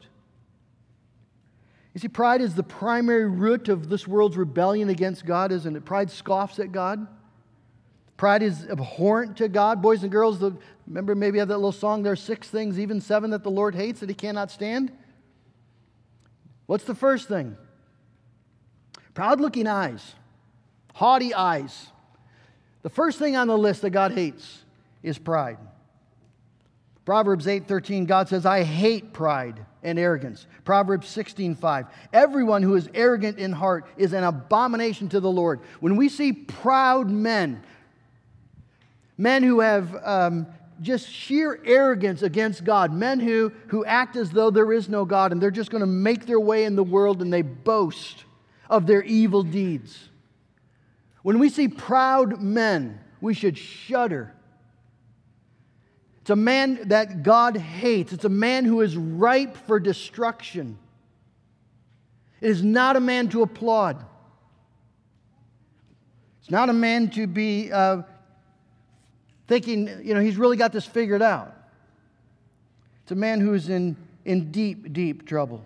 You 1.94 2.00
see, 2.00 2.08
pride 2.08 2.42
is 2.42 2.56
the 2.56 2.64
primary 2.64 3.28
root 3.28 3.68
of 3.68 3.90
this 3.90 4.08
world's 4.08 4.38
rebellion 4.38 4.90
against 4.90 5.26
God, 5.26 5.52
isn't 5.52 5.76
it? 5.76 5.84
Pride 5.84 6.10
scoffs 6.10 6.60
at 6.60 6.72
God. 6.72 7.08
Pride 8.16 8.44
is 8.44 8.68
abhorrent 8.68 9.38
to 9.38 9.48
God. 9.48 9.82
Boys 9.82 10.04
and 10.04 10.12
girls, 10.12 10.40
the, 10.40 10.56
remember 10.88 11.16
maybe 11.16 11.40
have 11.40 11.48
that 11.48 11.58
little 11.58 11.72
song, 11.72 12.04
there 12.04 12.14
are 12.14 12.18
six 12.18 12.48
things, 12.48 12.80
even 12.80 13.02
seven, 13.02 13.32
that 13.32 13.44
the 13.44 13.52
Lord 13.52 13.76
hates 13.76 14.02
that 14.02 14.10
he 14.10 14.16
cannot 14.16 14.52
stand? 14.52 14.92
What's 16.66 16.84
the 16.84 16.96
first 16.96 17.28
thing? 17.28 17.58
Proud 19.14 19.42
looking 19.42 19.68
eyes, 19.68 20.16
haughty 20.94 21.34
eyes. 21.34 21.88
The 22.82 22.90
first 22.90 23.20
thing 23.20 23.36
on 23.36 23.48
the 23.48 23.58
list 23.58 23.82
that 23.82 23.90
God 23.90 24.14
hates 24.14 24.64
is 25.04 25.18
pride. 25.18 25.58
Proverbs 27.06 27.48
8:13 27.48 28.06
God 28.06 28.30
says, 28.30 28.46
"I 28.46 28.64
hate 28.64 29.14
pride 29.14 29.66
and 29.82 29.98
arrogance." 29.98 30.46
Proverbs 30.64 31.08
16:5 31.08 31.88
Everyone 32.14 32.62
who 32.62 32.76
is 32.76 32.88
arrogant 32.94 33.40
in 33.40 33.52
heart 33.52 33.86
is 33.98 34.14
an 34.14 34.24
abomination 34.24 35.10
to 35.10 35.20
the 35.20 35.32
Lord. 35.32 35.60
When 35.80 35.96
we 35.96 36.08
see 36.08 36.32
proud 36.32 37.10
men, 37.10 37.64
men 39.18 39.44
who 39.44 39.60
have 39.60 39.96
um, 40.06 40.48
just 40.82 41.10
sheer 41.10 41.60
arrogance 41.66 42.22
against 42.22 42.64
God, 42.64 42.94
men 42.94 43.20
who, 43.20 43.52
who 43.68 43.84
act 43.86 44.16
as 44.16 44.32
though 44.32 44.50
there 44.50 44.72
is 44.72 44.88
no 44.88 45.06
God 45.06 45.32
and 45.32 45.42
they're 45.42 45.52
just 45.52 45.72
going 45.72 45.82
to 45.82 45.88
make 45.88 46.26
their 46.26 46.40
way 46.40 46.64
in 46.64 46.76
the 46.76 46.84
world 46.84 47.22
and 47.22 47.32
they 47.32 47.42
boast 47.42 48.26
of 48.70 48.88
their 48.88 49.02
evil 49.04 49.44
deeds. 49.44 50.09
When 51.22 51.40
we 51.40 51.50
see 51.50 51.68
proud 51.68 52.42
men, 52.42 53.00
we 53.22 53.34
should 53.34 53.58
shudder. 53.58 54.34
It's 56.22 56.30
a 56.30 56.36
man 56.36 56.90
that 56.90 57.24
God 57.24 57.58
hates, 57.58 58.14
it's 58.14 58.26
a 58.26 58.30
man 58.30 58.66
who 58.66 58.82
is 58.82 58.96
ripe 58.96 59.58
for 59.66 59.80
destruction. 59.80 60.78
It 62.42 62.50
is 62.50 62.64
not 62.64 62.96
a 62.96 63.00
man 63.00 63.30
to 63.30 63.42
applaud. 63.42 64.06
It's 66.40 66.52
not 66.52 66.70
a 66.70 66.74
man 66.74 67.10
to 67.12 67.28
be 67.28 67.72
uh, 67.72 68.04
thinking, 69.48 69.90
you 70.04 70.14
know, 70.14 70.22
he's 70.22 70.38
really 70.38 70.56
got 70.56 70.72
this 70.72 70.86
figured 70.86 71.22
out. 71.22 71.54
It's 73.04 73.12
a 73.12 73.16
man 73.16 73.42
who 73.42 73.54
is 73.54 73.68
in, 73.68 73.98
in 74.24 74.52
deep, 74.52 74.94
deep 74.94 75.26
trouble 75.26 75.66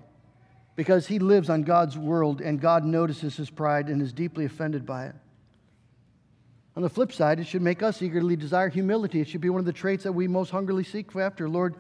because 0.75 1.05
he 1.05 1.19
lives 1.19 1.49
on 1.49 1.63
God's 1.63 1.97
world 1.97 2.41
and 2.41 2.59
God 2.59 2.85
notices 2.85 3.37
his 3.37 3.49
pride 3.49 3.89
and 3.89 4.01
is 4.01 4.13
deeply 4.13 4.45
offended 4.45 4.85
by 4.85 5.07
it. 5.07 5.15
On 6.75 6.81
the 6.81 6.89
flip 6.89 7.11
side, 7.13 7.39
it 7.39 7.45
should 7.45 7.61
make 7.61 7.83
us 7.83 8.01
eagerly 8.01 8.35
desire 8.35 8.69
humility. 8.69 9.21
It 9.21 9.27
should 9.27 9.41
be 9.41 9.49
one 9.49 9.59
of 9.59 9.65
the 9.65 9.73
traits 9.73 10.03
that 10.03 10.11
we 10.11 10.27
most 10.27 10.49
hungrily 10.49 10.83
seek 10.83 11.15
after. 11.15 11.47
Lord, 11.47 11.75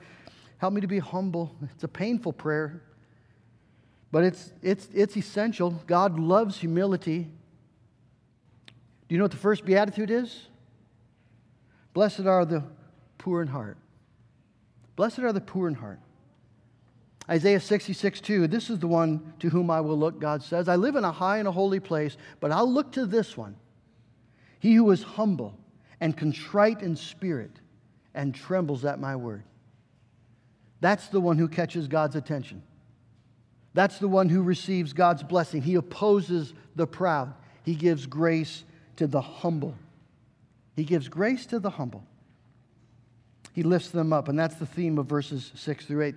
help 0.57 0.73
me 0.73 0.81
to 0.81 0.87
be 0.87 0.99
humble. 0.99 1.55
It's 1.63 1.83
a 1.83 1.87
painful 1.87 2.33
prayer, 2.33 2.83
but 4.11 4.23
it's, 4.23 4.53
it's, 4.61 4.87
it's 4.93 5.17
essential. 5.17 5.71
God 5.87 6.19
loves 6.19 6.59
humility. 6.59 7.27
Do 9.07 9.15
you 9.15 9.17
know 9.17 9.23
what 9.23 9.31
the 9.31 9.37
first 9.37 9.65
beatitude 9.65 10.11
is? 10.11 10.47
Blessed 11.93 12.21
are 12.21 12.45
the 12.45 12.63
poor 13.17 13.41
in 13.41 13.47
heart. 13.47 13.77
Blessed 14.95 15.19
are 15.19 15.33
the 15.33 15.41
poor 15.41 15.67
in 15.67 15.73
heart. 15.73 15.99
Isaiah 17.29 17.59
66, 17.59 18.21
2. 18.21 18.47
This 18.47 18.69
is 18.69 18.79
the 18.79 18.87
one 18.87 19.33
to 19.39 19.49
whom 19.49 19.71
I 19.71 19.81
will 19.81 19.97
look, 19.97 20.19
God 20.19 20.43
says. 20.43 20.67
I 20.67 20.75
live 20.75 20.95
in 20.95 21.03
a 21.03 21.11
high 21.11 21.37
and 21.37 21.47
a 21.47 21.51
holy 21.51 21.79
place, 21.79 22.17
but 22.39 22.51
I'll 22.51 22.71
look 22.71 22.91
to 22.93 23.05
this 23.05 23.37
one. 23.37 23.55
He 24.63 24.75
who 24.75 24.91
is 24.91 25.03
humble 25.03 25.57
and 25.99 26.15
contrite 26.15 26.83
in 26.83 26.95
spirit 26.95 27.51
and 28.15 28.33
trembles 28.33 28.85
at 28.85 28.97
my 28.97 29.13
word. 29.13 29.43
That's 30.79 31.07
the 31.07 31.19
one 31.19 31.37
who 31.37 31.49
catches 31.49 31.89
God's 31.89 32.15
attention. 32.15 32.63
That's 33.73 33.99
the 33.99 34.07
one 34.07 34.29
who 34.29 34.41
receives 34.41 34.93
God's 34.93 35.21
blessing. 35.21 35.63
He 35.63 35.75
opposes 35.75 36.53
the 36.77 36.87
proud, 36.87 37.33
He 37.63 37.75
gives 37.75 38.05
grace 38.05 38.63
to 38.95 39.05
the 39.05 39.19
humble. 39.19 39.75
He 40.77 40.85
gives 40.85 41.09
grace 41.09 41.45
to 41.47 41.59
the 41.59 41.71
humble. 41.71 42.05
He 43.51 43.63
lifts 43.63 43.89
them 43.89 44.13
up, 44.13 44.29
and 44.29 44.39
that's 44.39 44.55
the 44.55 44.65
theme 44.65 44.97
of 44.97 45.07
verses 45.07 45.51
6 45.55 45.87
through 45.87 46.03
8. 46.03 46.15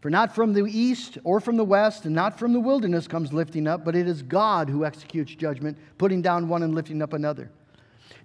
For 0.00 0.10
not 0.10 0.34
from 0.34 0.52
the 0.52 0.64
east 0.64 1.18
or 1.24 1.40
from 1.40 1.56
the 1.56 1.64
west, 1.64 2.04
and 2.04 2.14
not 2.14 2.38
from 2.38 2.52
the 2.52 2.60
wilderness 2.60 3.08
comes 3.08 3.32
lifting 3.32 3.66
up, 3.66 3.84
but 3.84 3.96
it 3.96 4.06
is 4.06 4.22
God 4.22 4.68
who 4.68 4.84
executes 4.84 5.34
judgment, 5.34 5.76
putting 5.98 6.22
down 6.22 6.48
one 6.48 6.62
and 6.62 6.74
lifting 6.74 7.02
up 7.02 7.12
another. 7.12 7.50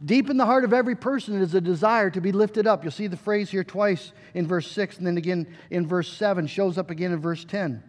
Deep 0.06 0.30
in 0.30 0.38
the 0.38 0.46
heart 0.46 0.64
of 0.64 0.74
every 0.74 0.96
person 0.96 1.42
is 1.42 1.54
a 1.54 1.62
desire 1.62 2.10
to 2.10 2.22
be 2.22 2.32
lifted 2.32 2.68
up. 2.68 2.84
You'll 2.84 2.92
see 2.92 3.08
the 3.08 3.18
phrase 3.18 3.50
here 3.50 3.64
twice 3.64 4.12
in 4.34 4.48
verse 4.48 4.70
6, 4.72 4.98
and 4.98 5.08
then 5.08 5.18
again 5.18 5.48
in 5.72 5.88
verse 5.88 6.12
7, 6.12 6.46
shows 6.46 6.78
up 6.78 6.92
again 6.92 7.12
in 7.12 7.20
verse 7.20 7.44
10. 7.46 7.82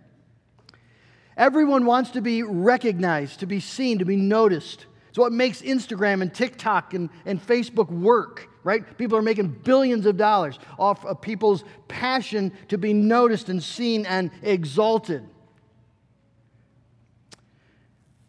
Everyone 1.37 1.85
wants 1.85 2.11
to 2.11 2.21
be 2.21 2.43
recognized, 2.43 3.41
to 3.41 3.47
be 3.47 3.61
seen, 3.61 3.99
to 3.99 4.05
be 4.05 4.17
noticed. 4.17 4.87
It's 5.09 5.19
what 5.19 5.33
makes 5.33 5.61
Instagram 5.61 6.23
and 6.23 6.33
TikTok 6.33 6.95
and, 6.95 7.11
and 7.27 7.45
Facebook 7.45 7.91
work, 7.91 8.49
right? 8.65 8.97
People 8.99 9.17
are 9.19 9.23
making 9.23 9.49
billions 9.49 10.07
of 10.07 10.17
dollars 10.17 10.59
off 10.79 11.05
of 11.05 11.21
people's 11.21 11.63
passion 11.87 12.51
to 12.69 12.79
be 12.79 12.93
noticed 12.93 13.51
and 13.51 13.63
seen 13.63 14.07
and 14.07 14.31
exalted. 14.43 15.23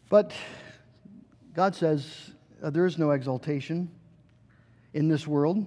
But 0.09 0.33
God 1.53 1.73
says 1.73 2.31
uh, 2.61 2.69
there 2.69 2.85
is 2.85 2.97
no 2.97 3.11
exaltation 3.11 3.89
in 4.93 5.07
this 5.07 5.25
world. 5.25 5.65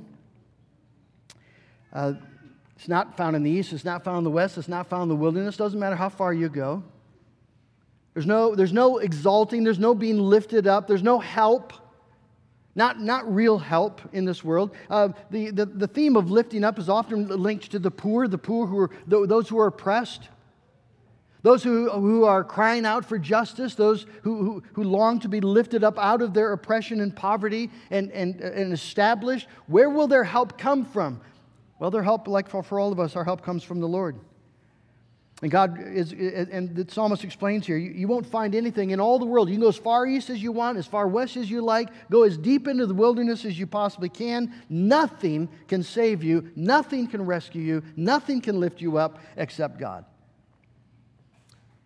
Uh, 1.92 2.12
it's 2.76 2.88
not 2.88 3.16
found 3.16 3.34
in 3.34 3.42
the 3.42 3.50
east, 3.50 3.72
it's 3.72 3.84
not 3.84 4.04
found 4.04 4.18
in 4.18 4.24
the 4.24 4.30
west, 4.30 4.56
it's 4.58 4.68
not 4.68 4.86
found 4.86 5.04
in 5.04 5.08
the 5.08 5.16
wilderness. 5.16 5.56
Doesn't 5.56 5.80
matter 5.80 5.96
how 5.96 6.08
far 6.08 6.32
you 6.32 6.48
go. 6.48 6.84
There's 8.14 8.26
no, 8.26 8.54
there's 8.54 8.72
no 8.72 8.98
exalting, 8.98 9.64
there's 9.64 9.78
no 9.78 9.94
being 9.94 10.18
lifted 10.18 10.66
up, 10.66 10.86
there's 10.86 11.02
no 11.02 11.18
help. 11.18 11.72
Not, 12.78 13.00
not 13.00 13.34
real 13.34 13.58
help 13.58 14.00
in 14.12 14.24
this 14.24 14.44
world. 14.44 14.70
Uh, 14.88 15.08
the, 15.32 15.50
the, 15.50 15.66
the 15.66 15.88
theme 15.88 16.16
of 16.16 16.30
lifting 16.30 16.62
up 16.62 16.78
is 16.78 16.88
often 16.88 17.26
linked 17.26 17.72
to 17.72 17.80
the 17.80 17.90
poor, 17.90 18.28
the 18.28 18.38
poor 18.38 18.68
who 18.68 18.78
are 18.78 18.90
those 19.04 19.48
who 19.48 19.58
are 19.58 19.66
oppressed, 19.66 20.28
those 21.42 21.64
who, 21.64 21.90
who 21.90 22.22
are 22.22 22.44
crying 22.44 22.86
out 22.86 23.04
for 23.04 23.18
justice, 23.18 23.74
those 23.74 24.06
who, 24.22 24.44
who, 24.44 24.62
who 24.74 24.84
long 24.84 25.18
to 25.18 25.28
be 25.28 25.40
lifted 25.40 25.82
up 25.82 25.98
out 25.98 26.22
of 26.22 26.34
their 26.34 26.52
oppression 26.52 27.00
and 27.00 27.16
poverty 27.16 27.68
and, 27.90 28.12
and, 28.12 28.40
and 28.40 28.72
established. 28.72 29.48
Where 29.66 29.90
will 29.90 30.06
their 30.06 30.22
help 30.22 30.56
come 30.56 30.84
from? 30.84 31.20
Well, 31.80 31.90
their 31.90 32.04
help, 32.04 32.28
like 32.28 32.48
for, 32.48 32.62
for 32.62 32.78
all 32.78 32.92
of 32.92 33.00
us, 33.00 33.16
our 33.16 33.24
help 33.24 33.42
comes 33.42 33.64
from 33.64 33.80
the 33.80 33.88
Lord. 33.88 34.20
And 35.40 35.52
God 35.52 35.78
is, 35.80 36.10
and 36.12 36.74
the 36.74 36.90
psalmist 36.90 37.22
explains 37.22 37.64
here, 37.64 37.76
you, 37.76 38.08
won't 38.08 38.26
find 38.26 38.56
anything 38.56 38.90
in 38.90 38.98
all 38.98 39.20
the 39.20 39.24
world. 39.24 39.48
You 39.48 39.54
can 39.54 39.60
go 39.60 39.68
as 39.68 39.76
far 39.76 40.04
east 40.04 40.30
as 40.30 40.42
you 40.42 40.50
want, 40.50 40.78
as 40.78 40.86
far 40.86 41.06
west 41.06 41.36
as 41.36 41.48
you 41.48 41.62
like, 41.62 41.90
go 42.10 42.24
as 42.24 42.36
deep 42.36 42.66
into 42.66 42.86
the 42.86 42.94
wilderness 42.94 43.44
as 43.44 43.56
you 43.56 43.64
possibly 43.64 44.08
can. 44.08 44.52
Nothing 44.68 45.48
can 45.68 45.84
save 45.84 46.24
you, 46.24 46.50
nothing 46.56 47.06
can 47.06 47.24
rescue 47.24 47.62
you, 47.62 47.84
nothing 47.94 48.40
can 48.40 48.58
lift 48.58 48.80
you 48.80 48.96
up 48.96 49.20
except 49.36 49.78
God. 49.78 50.04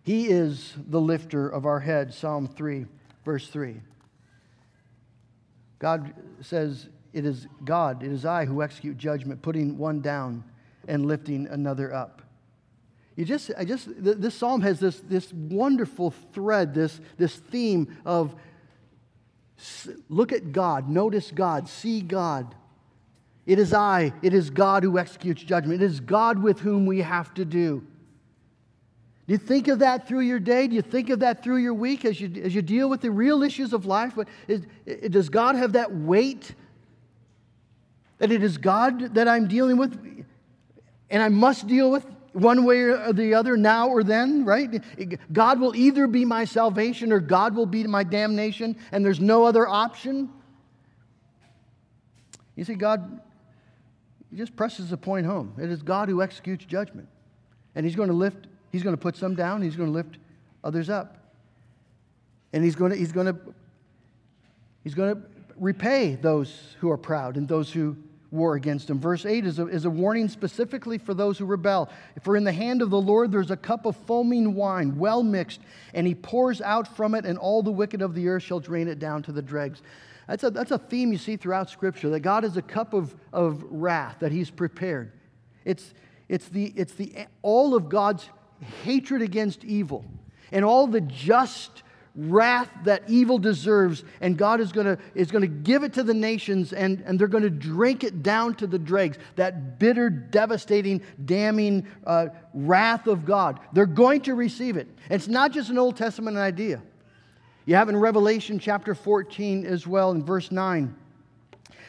He 0.01 0.29
is 0.29 0.73
the 0.87 0.99
lifter 0.99 1.47
of 1.47 1.67
our 1.67 1.79
head, 1.79 2.11
Psalm 2.11 2.47
3, 2.47 2.87
verse 3.23 3.47
3. 3.49 3.79
God 5.77 6.11
says, 6.41 6.89
It 7.13 7.23
is 7.23 7.47
God, 7.63 8.01
it 8.01 8.11
is 8.11 8.25
I 8.25 8.45
who 8.45 8.63
execute 8.63 8.97
judgment, 8.97 9.43
putting 9.43 9.77
one 9.77 10.01
down 10.01 10.43
and 10.87 11.05
lifting 11.05 11.45
another 11.47 11.93
up. 11.93 12.22
You 13.15 13.25
just, 13.25 13.51
I 13.57 13.63
just, 13.63 13.87
this 13.97 14.33
psalm 14.33 14.61
has 14.61 14.79
this, 14.79 14.99
this 15.01 15.31
wonderful 15.31 16.11
thread, 16.33 16.73
this, 16.73 16.99
this 17.17 17.35
theme 17.35 17.95
of 18.05 18.35
look 20.09 20.31
at 20.31 20.51
God, 20.51 20.89
notice 20.89 21.31
God, 21.31 21.69
see 21.69 22.01
God. 22.01 22.55
It 23.45 23.59
is 23.59 23.73
I, 23.73 24.13
it 24.21 24.33
is 24.33 24.49
God 24.49 24.83
who 24.83 24.97
executes 24.97 25.43
judgment. 25.43 25.81
It 25.81 25.85
is 25.85 25.99
God 25.99 26.41
with 26.41 26.59
whom 26.59 26.85
we 26.85 27.01
have 27.01 27.33
to 27.35 27.45
do. 27.45 27.85
Do 29.27 29.31
you 29.31 29.37
think 29.37 29.67
of 29.67 29.79
that 29.79 30.07
through 30.07 30.21
your 30.21 30.39
day? 30.39 30.67
Do 30.67 30.75
you 30.75 30.81
think 30.81 31.09
of 31.09 31.19
that 31.19 31.43
through 31.43 31.57
your 31.57 31.73
week 31.73 32.03
as 32.03 32.19
you, 32.19 32.41
as 32.43 32.53
you 32.53 32.61
deal 32.61 32.89
with 32.89 33.01
the 33.01 33.11
real 33.11 33.43
issues 33.43 33.73
of 33.73 33.85
life? 33.85 34.13
But 34.15 34.27
is, 34.47 34.65
does 35.09 35.29
God 35.29 35.55
have 35.55 35.73
that 35.73 35.93
weight? 35.95 36.55
That 38.17 38.31
it 38.31 38.43
is 38.43 38.57
God 38.57 39.15
that 39.15 39.27
I'm 39.27 39.47
dealing 39.47 39.77
with 39.77 39.97
and 41.09 41.21
I 41.21 41.29
must 41.29 41.67
deal 41.67 41.91
with? 41.91 42.05
One 42.33 42.65
way 42.65 42.79
or 42.79 43.13
the 43.13 43.33
other, 43.33 43.55
now 43.55 43.87
or 43.87 44.03
then, 44.03 44.43
right? 44.43 44.83
God 45.31 45.59
will 45.59 45.75
either 45.75 46.07
be 46.07 46.25
my 46.25 46.45
salvation 46.45 47.11
or 47.11 47.19
God 47.19 47.55
will 47.55 47.65
be 47.65 47.85
my 47.85 48.03
damnation, 48.03 48.75
and 48.91 49.05
there's 49.05 49.19
no 49.19 49.45
other 49.45 49.67
option. 49.67 50.29
You 52.55 52.65
see, 52.65 52.75
God 52.75 53.21
he 54.33 54.37
just 54.39 54.55
presses 54.55 54.89
the 54.89 54.97
point 54.97 55.27
home. 55.27 55.53
It 55.61 55.69
is 55.69 55.83
God 55.83 56.09
who 56.09 56.23
executes 56.23 56.65
judgment. 56.65 57.07
And 57.75 57.85
He's 57.85 57.95
going 57.95 58.09
to 58.09 58.15
lift, 58.15 58.47
He's 58.71 58.81
going 58.81 58.95
to 58.95 58.99
put 58.99 59.15
some 59.15 59.35
down, 59.35 59.61
He's 59.61 59.75
going 59.75 59.89
to 59.89 59.93
lift 59.93 60.17
others 60.63 60.89
up. 60.89 61.17
And 62.51 62.63
He's 62.63 62.73
going 62.73 62.91
to, 62.91 62.97
He's 62.97 63.11
going 63.11 63.27
to, 63.27 63.35
He's 64.83 64.95
going 64.95 65.15
to 65.15 65.21
repay 65.55 66.15
those 66.15 66.75
who 66.79 66.89
are 66.89 66.97
proud 66.97 67.37
and 67.37 67.47
those 67.47 67.71
who 67.71 67.95
war 68.33 68.55
against 68.55 68.89
him. 68.89 68.99
Verse 68.99 69.25
8 69.25 69.45
is 69.45 69.59
a, 69.59 69.67
is 69.67 69.85
a 69.85 69.89
warning 69.89 70.27
specifically 70.27 70.97
for 70.97 71.13
those 71.13 71.37
who 71.37 71.45
rebel. 71.45 71.89
For 72.21 72.35
in 72.35 72.43
the 72.43 72.51
hand 72.51 72.81
of 72.81 72.89
the 72.89 72.99
Lord 72.99 73.31
there's 73.31 73.51
a 73.51 73.57
cup 73.57 73.85
of 73.85 73.95
foaming 73.95 74.55
wine, 74.55 74.97
well 74.97 75.23
mixed, 75.23 75.61
and 75.93 76.07
he 76.07 76.15
pours 76.15 76.59
out 76.59 76.87
from 76.95 77.15
it, 77.15 77.25
and 77.25 77.37
all 77.37 77.61
the 77.63 77.71
wicked 77.71 78.01
of 78.01 78.15
the 78.15 78.27
earth 78.27 78.43
shall 78.43 78.59
drain 78.59 78.87
it 78.87 78.99
down 78.99 79.23
to 79.23 79.31
the 79.31 79.41
dregs. 79.41 79.81
That's 80.27 80.43
a, 80.43 80.49
that's 80.49 80.71
a 80.71 80.77
theme 80.77 81.11
you 81.11 81.17
see 81.17 81.37
throughout 81.37 81.69
Scripture 81.69 82.09
that 82.09 82.21
God 82.21 82.43
is 82.43 82.57
a 82.57 82.61
cup 82.61 82.93
of, 82.93 83.15
of 83.31 83.63
wrath 83.69 84.17
that 84.19 84.31
He's 84.31 84.49
prepared. 84.49 85.11
It's, 85.63 85.93
it's, 86.27 86.49
the, 86.49 86.73
it's 86.75 86.93
the, 86.93 87.13
all 87.41 87.75
of 87.75 87.87
God's 87.89 88.27
hatred 88.83 89.21
against 89.21 89.63
evil 89.63 90.05
and 90.51 90.63
all 90.65 90.87
the 90.87 91.01
just 91.01 91.83
wrath 92.15 92.69
that 92.83 93.03
evil 93.07 93.39
deserves, 93.39 94.03
and 94.21 94.37
God 94.37 94.59
is 94.59 94.71
going 94.71 94.85
to 94.85 94.97
is 95.15 95.31
going 95.31 95.41
to 95.41 95.47
give 95.47 95.83
it 95.83 95.93
to 95.93 96.03
the 96.03 96.13
nations, 96.13 96.73
and, 96.73 97.01
and 97.05 97.19
they're 97.19 97.27
going 97.27 97.43
to 97.43 97.49
drink 97.49 98.03
it 98.03 98.21
down 98.21 98.55
to 98.55 98.67
the 98.67 98.77
dregs. 98.77 99.17
That 99.35 99.79
bitter, 99.79 100.09
devastating, 100.09 101.01
damning 101.25 101.87
uh, 102.05 102.27
wrath 102.53 103.07
of 103.07 103.25
God. 103.25 103.59
They're 103.73 103.85
going 103.85 104.21
to 104.21 104.35
receive 104.35 104.77
it. 104.77 104.87
It's 105.09 105.27
not 105.27 105.51
just 105.51 105.69
an 105.69 105.77
Old 105.77 105.97
Testament 105.97 106.37
idea. 106.37 106.81
You 107.65 107.75
have 107.75 107.89
in 107.89 107.97
Revelation 107.97 108.59
chapter 108.59 108.93
14 108.93 109.65
as 109.65 109.87
well, 109.87 110.11
in 110.11 110.23
verse 110.23 110.51
9. 110.51 110.95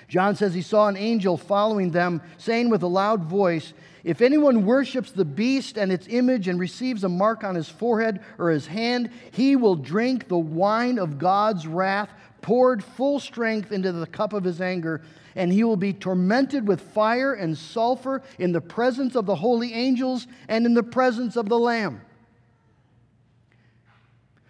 John 0.09 0.37
says 0.37 0.55
he 0.55 0.63
saw 0.63 0.89
an 0.89 0.97
angel 0.97 1.37
following 1.37 1.91
them, 1.91 2.23
saying 2.39 2.71
with 2.71 2.83
a 2.83 2.87
loud 2.89 3.25
voice, 3.25 3.73
If 4.05 4.21
anyone 4.21 4.67
worships 4.67 5.11
the 5.11 5.25
beast 5.25 5.79
and 5.79 5.91
its 5.91 6.07
image 6.11 6.47
and 6.47 6.61
receives 6.61 7.05
a 7.05 7.09
mark 7.09 7.43
on 7.43 7.55
his 7.55 7.71
forehead 7.71 8.21
or 8.39 8.51
his 8.51 8.67
hand, 8.67 9.11
he 9.33 9.57
will 9.57 9.77
drink 9.77 10.29
the 10.29 10.39
wine 10.39 10.99
of 10.99 11.19
God's 11.19 11.67
wrath, 11.67 12.11
poured 12.43 12.85
full 12.85 13.19
strength 13.19 13.73
into 13.73 13.91
the 13.93 14.07
cup 14.07 14.35
of 14.35 14.45
his 14.45 14.61
anger, 14.61 15.01
and 15.35 15.51
he 15.51 15.65
will 15.65 15.79
be 15.79 15.95
tormented 15.95 16.69
with 16.69 16.83
fire 16.83 17.33
and 17.33 17.57
sulfur 17.57 18.23
in 18.39 18.53
the 18.53 18.61
presence 18.61 19.17
of 19.17 19.25
the 19.25 19.37
holy 19.37 19.73
angels 19.73 20.27
and 20.49 20.67
in 20.67 20.75
the 20.75 20.83
presence 20.83 21.35
of 21.35 21.49
the 21.49 21.59
Lamb. 21.59 22.03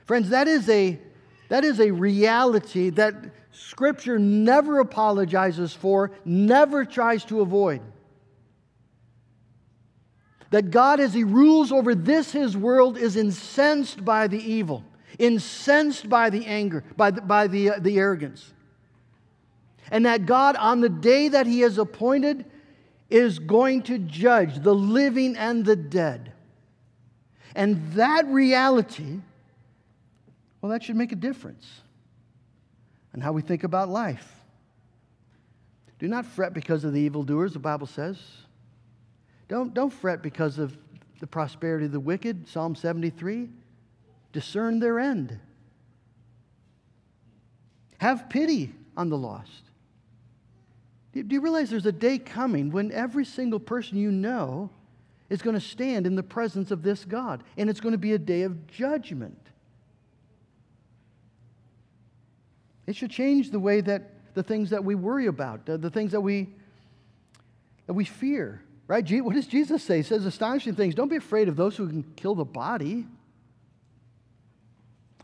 Friends, 0.05 0.31
that 0.31 0.49
is 0.49 0.69
a 0.69 0.99
that 1.49 1.63
is 1.63 1.79
a 1.79 1.93
reality 1.93 2.91
that 2.91 3.15
Scripture 3.53 4.19
never 4.19 4.81
apologizes 4.81 5.73
for, 5.73 6.11
never 6.25 6.85
tries 6.85 7.25
to 7.27 7.41
avoid. 7.41 7.81
That 10.55 10.71
God, 10.71 11.01
as 11.01 11.13
He 11.13 11.25
rules 11.25 11.73
over 11.73 11.97
this, 11.97 12.31
His 12.31 12.57
world, 12.57 12.97
is 12.97 13.17
incensed 13.17 14.05
by 14.05 14.29
the 14.29 14.39
evil, 14.39 14.85
incensed 15.19 16.09
by 16.09 16.31
the 16.31 16.47
anger, 16.47 16.85
by 16.97 17.11
the, 17.11 17.23
by 17.23 17.49
the, 17.49 17.71
uh, 17.71 17.79
the 17.81 17.99
arrogance. 17.99 18.53
And 19.91 20.07
that 20.07 20.27
God, 20.27 20.55
on 20.55 20.81
the 20.81 20.89
day 20.89 21.27
that 21.27 21.49
He 21.49 21.63
has 21.63 21.77
appointed, 21.77 22.45
is 23.11 23.41
going 23.41 23.83
to 23.83 23.99
judge 23.99 24.63
the 24.63 24.73
living 24.77 25.37
and 25.37 25.65
the 25.65 25.75
dead. 25.75 26.33
And 27.57 27.93
that 27.95 28.25
reality 28.29 29.23
well, 30.63 30.71
that 30.71 30.85
should 30.85 30.95
make 30.95 31.11
a 31.11 31.17
difference 31.17 31.67
in 33.13 33.23
how 33.23 33.33
we 33.33 33.43
think 33.43 33.65
about 33.65 33.89
life. 33.89 34.37
Do 35.99 36.07
not 36.07 36.25
fret 36.25 36.55
because 36.55 36.85
of 36.85 36.93
the 36.93 37.01
evildoers, 37.01 37.55
the 37.55 37.59
Bible 37.59 37.89
says. 37.89 38.44
Don't, 39.49 39.75
don't 39.75 39.93
fret 39.93 40.23
because 40.23 40.59
of 40.59 40.77
the 41.21 41.27
prosperity 41.27 41.87
of 41.87 41.93
the 41.93 42.01
wicked, 42.01 42.49
Psalm 42.49 42.75
73. 42.75 43.49
Discern 44.33 44.81
their 44.81 44.99
end. 44.99 45.39
Have 47.99 48.29
pity 48.29 48.75
on 48.97 49.09
the 49.09 49.17
lost. 49.17 49.71
Do 51.13 51.25
you 51.29 51.41
realize 51.41 51.71
there's 51.71 51.87
a 51.87 51.93
day 51.93 52.19
coming 52.19 52.71
when 52.71 52.91
every 52.91 53.25
single 53.25 53.61
person 53.61 53.99
you 53.99 54.11
know 54.11 54.71
is 55.31 55.43
going 55.43 55.55
to 55.55 55.61
stand 55.61 56.07
in 56.07 56.17
the 56.17 56.23
presence 56.23 56.73
of 56.73 56.83
this 56.83 57.05
God, 57.05 57.45
and 57.57 57.71
it's 57.71 57.81
going 57.81 57.93
to 57.93 57.99
be 57.99 58.13
a 58.13 58.19
day 58.19 58.43
of 58.43 58.67
judgment? 58.67 59.39
It 62.87 62.97
should 62.97 63.11
change 63.11 63.51
the 63.51 63.61
way 63.61 63.81
that 63.81 64.11
the 64.35 64.43
things 64.43 64.71
that 64.71 64.85
we 64.85 64.97
worry 64.97 65.27
about, 65.27 65.65
the, 65.65 65.91
things 65.91 66.13
that 66.13 66.21
we, 66.21 66.49
that 67.87 67.95
we 67.95 68.05
fear, 68.05 68.61
right? 68.87 69.23
What 69.23 69.35
does 69.35 69.47
Jesus 69.47 69.83
say? 69.83 69.99
He 69.99 70.03
says 70.03 70.27
astonishing 70.27 70.75
things. 70.75 70.95
Don't 70.95 71.09
be 71.09 71.17
afraid 71.17 71.49
of 71.49 71.57
those 71.57 71.77
who 71.77 71.89
can 71.89 72.03
kill 72.17 72.35
the 72.35 72.45
body, 72.45 73.07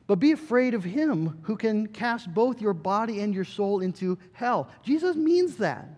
but 0.07 0.17
be 0.17 0.33
afraid 0.33 0.75
of 0.75 0.83
him 0.83 1.41
who 1.43 1.57
can 1.57 1.87
cast 1.87 2.33
both 2.33 2.61
your 2.61 2.75
body 2.75 3.21
and 3.21 3.35
your 3.35 3.45
soul 3.45 3.81
into 3.81 4.19
hell. 4.33 4.69
Jesus 4.83 5.15
means 5.15 5.57
that. 5.57 5.89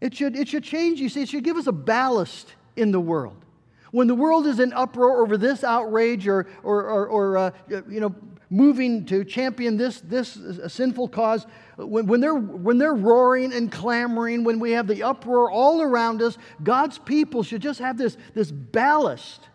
It 0.00 0.14
should, 0.14 0.36
it 0.36 0.48
should 0.48 0.64
change, 0.64 1.00
you 1.00 1.08
see, 1.08 1.22
it 1.22 1.28
should 1.28 1.44
give 1.44 1.56
us 1.56 1.66
a 1.66 1.72
ballast 1.72 2.54
in 2.76 2.90
the 2.90 3.00
world. 3.00 3.44
When 3.92 4.08
the 4.08 4.14
world 4.14 4.46
is 4.46 4.60
in 4.60 4.72
uproar 4.72 5.22
over 5.22 5.38
this 5.38 5.64
outrage 5.64 6.28
or, 6.28 6.46
or, 6.62 6.82
or, 6.82 7.06
or 7.06 7.38
uh, 7.38 7.50
you 7.68 8.00
know, 8.00 8.14
moving 8.50 9.04
to 9.06 9.24
champion 9.24 9.76
this, 9.76 10.00
this 10.00 10.38
sinful 10.68 11.08
cause, 11.08 11.46
when, 11.76 12.06
when, 12.06 12.20
they're, 12.20 12.34
when 12.34 12.78
they're 12.78 12.94
roaring 12.94 13.52
and 13.52 13.70
clamoring, 13.70 14.44
when 14.44 14.60
we 14.60 14.72
have 14.72 14.86
the 14.86 15.02
uproar 15.02 15.50
all 15.50 15.82
around 15.82 16.22
us, 16.22 16.38
God's 16.62 16.98
people 16.98 17.42
should 17.42 17.62
just 17.62 17.80
have 17.80 17.98
this, 17.98 18.16
this 18.34 18.50
ballast. 18.50 19.48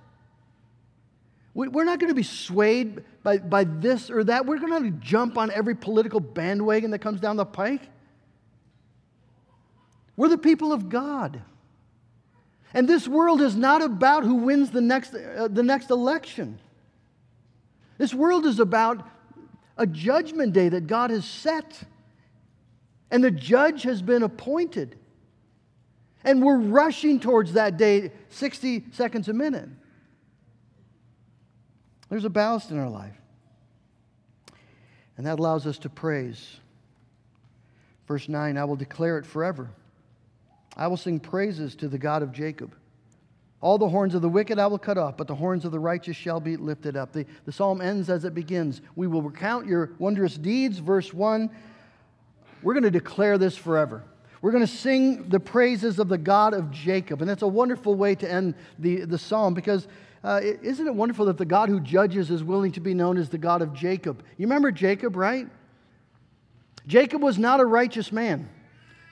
We're 1.53 1.83
not 1.83 1.99
going 1.99 2.09
to 2.09 2.15
be 2.15 2.23
swayed 2.23 3.03
by, 3.23 3.39
by 3.39 3.65
this 3.65 4.09
or 4.09 4.23
that. 4.23 4.45
We're 4.45 4.59
going 4.59 4.83
to 4.83 4.91
jump 4.99 5.37
on 5.37 5.51
every 5.51 5.75
political 5.75 6.21
bandwagon 6.21 6.91
that 6.91 6.99
comes 6.99 7.19
down 7.19 7.35
the 7.35 7.45
pike. 7.45 7.81
We're 10.15 10.29
the 10.29 10.37
people 10.37 10.71
of 10.71 10.87
God. 10.87 11.41
And 12.73 12.87
this 12.87 13.05
world 13.05 13.41
is 13.41 13.55
not 13.55 13.81
about 13.81 14.23
who 14.23 14.35
wins 14.35 14.71
the 14.71 14.79
next, 14.79 15.13
uh, 15.13 15.49
the 15.51 15.63
next 15.63 15.89
election. 15.89 16.59
This 18.01 18.15
world 18.15 18.47
is 18.47 18.59
about 18.59 19.07
a 19.77 19.85
judgment 19.85 20.53
day 20.53 20.69
that 20.69 20.87
God 20.87 21.11
has 21.11 21.23
set. 21.23 21.83
And 23.11 23.23
the 23.23 23.29
judge 23.29 23.83
has 23.83 24.01
been 24.01 24.23
appointed. 24.23 24.97
And 26.23 26.41
we're 26.41 26.57
rushing 26.57 27.19
towards 27.19 27.53
that 27.53 27.77
day 27.77 28.09
60 28.29 28.85
seconds 28.89 29.29
a 29.29 29.33
minute. 29.33 29.69
There's 32.09 32.25
a 32.25 32.29
ballast 32.31 32.71
in 32.71 32.79
our 32.79 32.89
life. 32.89 33.21
And 35.15 35.27
that 35.27 35.37
allows 35.37 35.67
us 35.67 35.77
to 35.77 35.89
praise. 35.89 36.57
Verse 38.07 38.27
9 38.27 38.57
I 38.57 38.63
will 38.63 38.77
declare 38.77 39.19
it 39.19 39.27
forever. 39.27 39.69
I 40.75 40.87
will 40.87 40.97
sing 40.97 41.19
praises 41.19 41.75
to 41.75 41.87
the 41.87 41.99
God 41.99 42.23
of 42.23 42.31
Jacob. 42.31 42.73
All 43.61 43.77
the 43.77 43.87
horns 43.87 44.15
of 44.15 44.23
the 44.23 44.29
wicked 44.29 44.57
I 44.57 44.65
will 44.65 44.79
cut 44.79 44.97
off, 44.97 45.15
but 45.15 45.27
the 45.27 45.35
horns 45.35 45.65
of 45.65 45.71
the 45.71 45.79
righteous 45.79 46.17
shall 46.17 46.39
be 46.39 46.57
lifted 46.57 46.97
up. 46.97 47.13
The, 47.13 47.25
the 47.45 47.51
psalm 47.51 47.79
ends 47.79 48.09
as 48.09 48.25
it 48.25 48.33
begins. 48.33 48.81
We 48.95 49.05
will 49.05 49.21
recount 49.21 49.67
your 49.67 49.91
wondrous 49.99 50.35
deeds. 50.35 50.79
Verse 50.79 51.13
1. 51.13 51.49
We're 52.63 52.73
going 52.73 52.83
to 52.83 52.91
declare 52.91 53.37
this 53.37 53.55
forever. 53.55 54.03
We're 54.41 54.51
going 54.51 54.65
to 54.65 54.71
sing 54.71 55.29
the 55.29 55.39
praises 55.39 55.99
of 55.99 56.09
the 56.09 56.17
God 56.17 56.55
of 56.55 56.71
Jacob. 56.71 57.21
And 57.21 57.29
that's 57.29 57.43
a 57.43 57.47
wonderful 57.47 57.93
way 57.93 58.15
to 58.15 58.31
end 58.31 58.55
the, 58.79 59.05
the 59.05 59.17
psalm 59.17 59.53
because 59.53 59.87
uh, 60.23 60.41
isn't 60.43 60.85
it 60.85 60.93
wonderful 60.93 61.25
that 61.25 61.37
the 61.37 61.45
God 61.45 61.69
who 61.69 61.79
judges 61.79 62.31
is 62.31 62.43
willing 62.43 62.71
to 62.73 62.79
be 62.79 62.93
known 62.93 63.17
as 63.17 63.29
the 63.29 63.37
God 63.37 63.61
of 63.61 63.73
Jacob? 63.73 64.23
You 64.37 64.47
remember 64.47 64.71
Jacob, 64.71 65.15
right? 65.15 65.47
Jacob 66.87 67.21
was 67.21 67.37
not 67.37 67.59
a 67.59 67.65
righteous 67.65 68.11
man. 68.11 68.49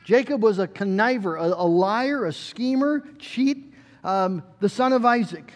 Jacob 0.06 0.42
was 0.42 0.58
a 0.58 0.68
conniver, 0.68 1.40
a, 1.40 1.54
a 1.54 1.66
liar, 1.66 2.26
a 2.26 2.34
schemer, 2.34 3.04
cheat, 3.20 3.69
um, 4.04 4.44
the 4.60 4.70
son 4.70 4.94
of 4.94 5.06
Isaac. 5.06 5.54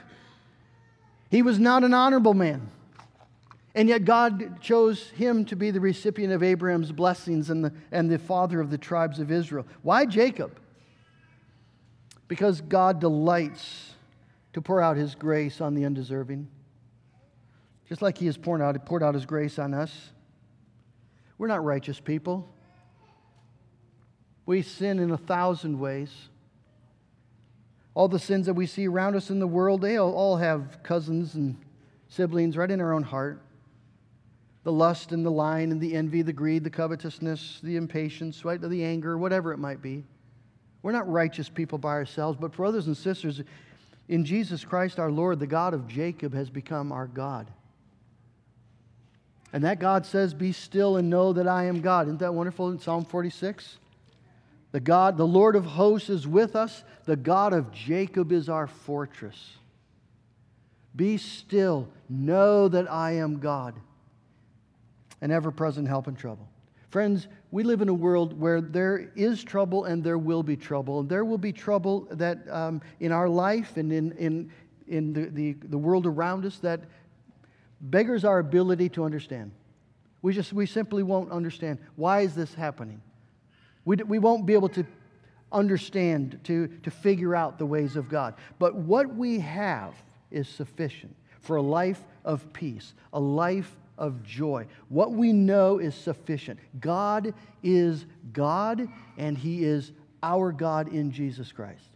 He 1.29 1.41
was 1.41 1.60
not 1.60 1.84
an 1.84 1.93
honorable 1.93 2.34
man. 2.34 2.69
And 3.75 3.89
yet, 3.89 4.06
God 4.06 4.62
chose 4.62 5.10
him 5.10 5.45
to 5.45 5.56
be 5.56 5.71
the 5.71 5.79
recipient 5.79 6.32
of 6.32 6.43
Abraham's 6.43 6.91
blessings 6.91 7.49
and 7.49 7.65
the, 7.65 7.73
and 7.91 8.10
the 8.10 8.19
father 8.19 8.62
of 8.62 8.69
the 8.69 8.77
tribes 8.77 9.19
of 9.19 9.32
Israel. 9.32 9.65
Why 9.82 10.06
Jacob? 10.06 10.60
Because 12.27 12.62
God 12.62 12.99
delights 12.99 13.95
to 14.53 14.62
pour 14.62 14.79
out 14.79 14.95
his 14.95 15.15
grace 15.15 15.60
on 15.60 15.73
the 15.73 15.86
undeserving. 15.86 16.47
Just 17.89 18.03
like 18.03 18.17
he 18.17 18.27
has 18.27 18.38
poured 18.38 18.62
out, 18.62 18.86
poured 18.86 19.01
out 19.01 19.15
his 19.15 19.25
grace 19.25 19.58
on 19.58 19.73
us. 19.73 20.12
We're 21.39 21.47
not 21.47 21.63
righteous 21.63 21.99
people. 21.99 22.47
We 24.45 24.62
sin 24.62 24.99
in 24.99 25.12
a 25.12 25.17
thousand 25.17 25.79
ways. 25.79 26.12
All 27.95 28.08
the 28.08 28.19
sins 28.19 28.47
that 28.47 28.53
we 28.53 28.65
see 28.65 28.88
around 28.88 29.15
us 29.15 29.29
in 29.29 29.39
the 29.39 29.47
world, 29.47 29.82
they 29.82 29.99
all 29.99 30.38
have 30.38 30.82
cousins 30.82 31.36
and 31.36 31.56
siblings 32.08 32.58
right 32.58 32.69
in 32.69 32.82
our 32.82 32.93
own 32.93 33.03
heart. 33.03 33.41
The 34.63 34.71
lust 34.71 35.12
and 35.12 35.25
the 35.25 35.32
lying 35.32 35.71
and 35.71 35.82
the 35.82 35.93
envy, 35.93 36.21
the 36.21 36.34
greed, 36.34 36.63
the 36.63 36.69
covetousness, 36.69 37.60
the 37.62 37.75
impatience, 37.75 38.45
right, 38.45 38.60
the 38.60 38.84
anger, 38.84 39.17
whatever 39.17 39.51
it 39.51 39.58
might 39.58 39.82
be. 39.82 40.03
We're 40.82 40.91
not 40.91 41.12
righteous 41.12 41.49
people 41.49 41.77
by 41.77 41.91
ourselves, 41.91 42.38
but 42.39 42.53
brothers 42.53 42.88
and 42.88 42.95
sisters, 42.95 43.41
in 44.08 44.25
Jesus 44.25 44.65
Christ 44.65 44.99
our 44.99 45.12
Lord, 45.12 45.39
the 45.39 45.47
God 45.47 45.73
of 45.73 45.88
Jacob 45.88 46.34
has 46.34 46.49
become 46.49 46.91
our 46.91 47.08
God. 47.08 47.47
And 49.53 49.63
that 49.63 49.79
God 49.79 50.06
says, 50.06 50.34
Be 50.34 50.51
still 50.51 50.97
and 50.97 51.10
know 51.10 51.32
that 51.34 51.47
I 51.47 51.65
am 51.65 51.79
God. 51.79 52.08
Isn't 52.08 52.19
that 52.19 52.34
wonderful 52.34 52.69
in 52.69 52.79
Psalm 52.79 53.06
46? 53.06 53.77
The 54.73 54.79
God, 54.79 55.17
the 55.17 55.27
Lord 55.27 55.55
of 55.55 55.65
hosts 55.65 56.09
is 56.09 56.27
with 56.27 56.55
us. 56.55 56.83
The 57.05 57.15
God 57.15 57.53
of 57.53 57.71
Jacob 57.71 58.31
is 58.31 58.49
our 58.49 58.65
fortress. 58.65 59.57
Be 60.95 61.17
still. 61.17 61.88
Know 62.09 62.67
that 62.67 62.91
I 62.91 63.13
am 63.13 63.39
God, 63.39 63.75
an 65.21 65.31
ever 65.31 65.51
present 65.51 65.88
help 65.88 66.07
in 66.07 66.15
trouble. 66.15 66.49
Friends, 66.89 67.27
we 67.51 67.63
live 67.63 67.83
in 67.83 67.89
a 67.89 67.93
world 67.93 68.39
where 68.39 68.62
there 68.62 69.12
is 69.15 69.43
trouble 69.43 69.86
and 69.86 70.03
there 70.03 70.17
will 70.17 70.41
be 70.41 70.55
trouble. 70.55 71.01
And 71.01 71.09
there 71.09 71.23
will 71.23 71.38
be 71.38 71.53
trouble 71.53 72.07
that 72.09 72.39
um, 72.49 72.81
in 72.99 73.12
our 73.12 73.29
life 73.29 73.77
and 73.77 73.93
in, 73.93 74.12
in, 74.13 74.51
in 74.88 75.13
the, 75.13 75.25
the, 75.25 75.55
the 75.69 75.77
world 75.77 76.07
around 76.07 76.47
us 76.47 76.57
that 76.59 76.81
beggars 77.79 78.25
our 78.25 78.39
ability 78.39 78.89
to 78.89 79.03
understand. 79.03 79.51
We 80.23 80.33
just, 80.33 80.51
we 80.51 80.65
simply 80.65 81.03
won't 81.03 81.31
understand. 81.31 81.77
Why 81.95 82.21
is 82.21 82.33
this 82.33 82.55
happening? 82.55 83.01
We, 83.85 83.97
we 83.97 84.19
won't 84.19 84.45
be 84.45 84.53
able 84.53 84.69
to 84.69 84.85
understand, 85.51 86.39
to, 86.45 86.67
to 86.83 86.91
figure 86.91 87.35
out 87.35 87.59
the 87.59 87.65
ways 87.65 87.95
of 87.95 88.09
God. 88.09 88.35
But 88.59 88.75
what 88.75 89.15
we 89.15 89.39
have 89.39 89.93
is 90.31 90.47
sufficient 90.47 91.15
for 91.39 91.57
a 91.57 91.61
life 91.61 92.03
of 92.25 92.51
peace, 92.53 92.93
a 93.11 93.19
life 93.19 93.75
of 93.97 94.23
joy. 94.23 94.65
What 94.89 95.11
we 95.11 95.31
know 95.31 95.77
is 95.77 95.93
sufficient. 95.93 96.59
God 96.79 97.33
is 97.61 98.05
God, 98.31 98.87
and 99.17 99.37
He 99.37 99.63
is 99.63 99.91
our 100.23 100.51
God 100.51 100.87
in 100.87 101.11
Jesus 101.11 101.51
Christ. 101.51 101.89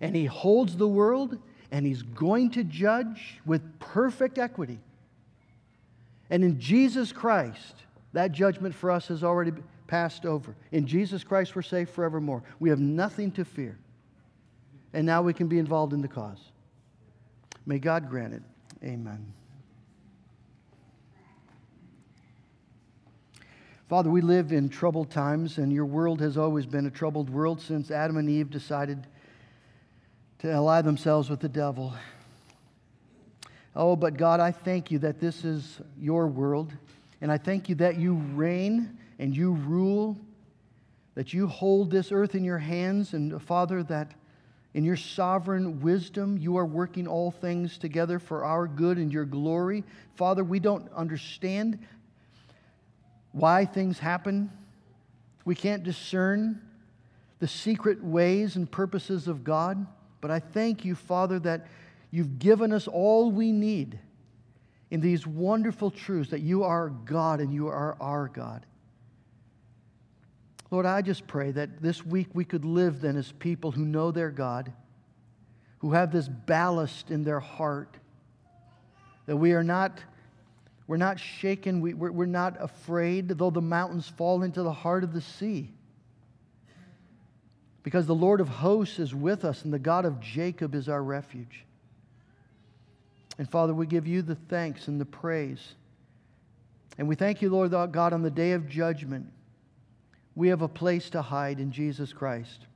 And 0.00 0.14
He 0.14 0.26
holds 0.26 0.76
the 0.76 0.86
world, 0.86 1.38
and 1.72 1.84
He's 1.84 2.02
going 2.02 2.50
to 2.52 2.62
judge 2.62 3.40
with 3.44 3.78
perfect 3.80 4.38
equity. 4.38 4.78
And 6.30 6.44
in 6.44 6.60
Jesus 6.60 7.10
Christ, 7.10 7.74
that 8.12 8.32
judgment 8.32 8.74
for 8.74 8.90
us 8.90 9.08
has 9.08 9.24
already 9.24 9.52
passed 9.88 10.24
over. 10.24 10.54
In 10.70 10.86
Jesus 10.86 11.24
Christ, 11.24 11.56
we're 11.56 11.62
safe 11.62 11.90
forevermore. 11.90 12.44
We 12.60 12.68
have 12.68 12.78
nothing 12.78 13.32
to 13.32 13.44
fear. 13.44 13.76
And 14.92 15.04
now 15.04 15.22
we 15.22 15.34
can 15.34 15.48
be 15.48 15.58
involved 15.58 15.92
in 15.92 16.00
the 16.00 16.08
cause. 16.08 16.38
May 17.66 17.80
God 17.80 18.08
grant 18.08 18.34
it. 18.34 18.42
Amen. 18.84 19.32
Father, 23.88 24.10
we 24.10 24.20
live 24.20 24.52
in 24.52 24.68
troubled 24.68 25.10
times, 25.10 25.58
and 25.58 25.72
your 25.72 25.86
world 25.86 26.20
has 26.20 26.36
always 26.36 26.66
been 26.66 26.86
a 26.86 26.90
troubled 26.90 27.30
world 27.30 27.60
since 27.60 27.90
Adam 27.90 28.18
and 28.18 28.28
Eve 28.28 28.50
decided 28.50 29.06
to 30.40 30.52
ally 30.52 30.82
themselves 30.82 31.30
with 31.30 31.40
the 31.40 31.48
devil. 31.48 31.94
Oh, 33.74 33.96
but 33.96 34.18
God, 34.18 34.40
I 34.40 34.50
thank 34.50 34.90
you 34.90 34.98
that 35.00 35.20
this 35.20 35.44
is 35.44 35.80
your 35.98 36.26
world, 36.26 36.72
and 37.22 37.32
I 37.32 37.38
thank 37.38 37.70
you 37.70 37.74
that 37.76 37.96
you 37.96 38.14
reign 38.34 38.98
and 39.18 39.36
you 39.36 39.52
rule, 39.52 40.16
that 41.14 41.32
you 41.32 41.46
hold 41.46 41.90
this 41.90 42.12
earth 42.12 42.34
in 42.34 42.44
your 42.44 42.58
hands, 42.58 43.12
and 43.12 43.40
Father, 43.42 43.82
that 43.84 44.12
in 44.74 44.84
your 44.84 44.96
sovereign 44.96 45.80
wisdom, 45.80 46.38
you 46.38 46.56
are 46.56 46.66
working 46.66 47.08
all 47.08 47.30
things 47.30 47.78
together 47.78 48.18
for 48.18 48.44
our 48.44 48.68
good 48.68 48.98
and 48.98 49.12
your 49.12 49.24
glory. 49.24 49.82
Father, 50.14 50.44
we 50.44 50.60
don't 50.60 50.90
understand 50.92 51.78
why 53.32 53.64
things 53.64 53.98
happen. 53.98 54.52
We 55.44 55.54
can't 55.54 55.82
discern 55.82 56.60
the 57.40 57.48
secret 57.48 58.02
ways 58.02 58.56
and 58.56 58.70
purposes 58.70 59.26
of 59.28 59.42
God. 59.42 59.86
But 60.20 60.30
I 60.30 60.40
thank 60.40 60.84
you, 60.84 60.94
Father, 60.94 61.38
that 61.40 61.66
you've 62.10 62.38
given 62.38 62.72
us 62.72 62.86
all 62.86 63.30
we 63.30 63.52
need 63.52 63.98
in 64.90 65.00
these 65.00 65.26
wonderful 65.26 65.90
truths 65.90 66.30
that 66.30 66.40
you 66.40 66.64
are 66.64 66.88
God 66.88 67.40
and 67.40 67.52
you 67.52 67.68
are 67.68 67.96
our 68.00 68.28
God. 68.28 68.64
Lord, 70.70 70.84
I 70.84 71.00
just 71.00 71.26
pray 71.26 71.50
that 71.52 71.80
this 71.80 72.04
week 72.04 72.28
we 72.34 72.44
could 72.44 72.64
live 72.64 73.00
then 73.00 73.16
as 73.16 73.32
people 73.32 73.70
who 73.70 73.84
know 73.84 74.10
their 74.10 74.30
God, 74.30 74.72
who 75.78 75.92
have 75.92 76.12
this 76.12 76.28
ballast 76.28 77.10
in 77.10 77.24
their 77.24 77.40
heart, 77.40 77.96
that 79.26 79.36
we 79.36 79.52
are 79.52 79.64
not, 79.64 79.98
we're 80.86 80.98
not 80.98 81.18
shaken, 81.18 81.80
we, 81.80 81.94
we're, 81.94 82.12
we're 82.12 82.26
not 82.26 82.56
afraid, 82.60 83.28
though 83.28 83.50
the 83.50 83.62
mountains 83.62 84.08
fall 84.08 84.42
into 84.42 84.62
the 84.62 84.72
heart 84.72 85.04
of 85.04 85.14
the 85.14 85.20
sea. 85.20 85.70
Because 87.82 88.06
the 88.06 88.14
Lord 88.14 88.40
of 88.40 88.48
hosts 88.48 88.98
is 88.98 89.14
with 89.14 89.46
us 89.46 89.64
and 89.64 89.72
the 89.72 89.78
God 89.78 90.04
of 90.04 90.20
Jacob 90.20 90.74
is 90.74 90.90
our 90.90 91.02
refuge. 91.02 91.64
And 93.38 93.48
Father, 93.48 93.72
we 93.72 93.86
give 93.86 94.06
you 94.06 94.20
the 94.20 94.34
thanks 94.34 94.88
and 94.88 95.00
the 95.00 95.06
praise. 95.06 95.74
And 96.98 97.08
we 97.08 97.14
thank 97.14 97.40
you, 97.40 97.48
Lord 97.48 97.70
God, 97.70 98.12
on 98.12 98.20
the 98.20 98.30
day 98.30 98.52
of 98.52 98.68
judgment 98.68 99.32
we 100.38 100.50
have 100.50 100.62
a 100.62 100.68
place 100.68 101.10
to 101.10 101.20
hide 101.20 101.58
in 101.58 101.72
Jesus 101.72 102.12
Christ. 102.12 102.66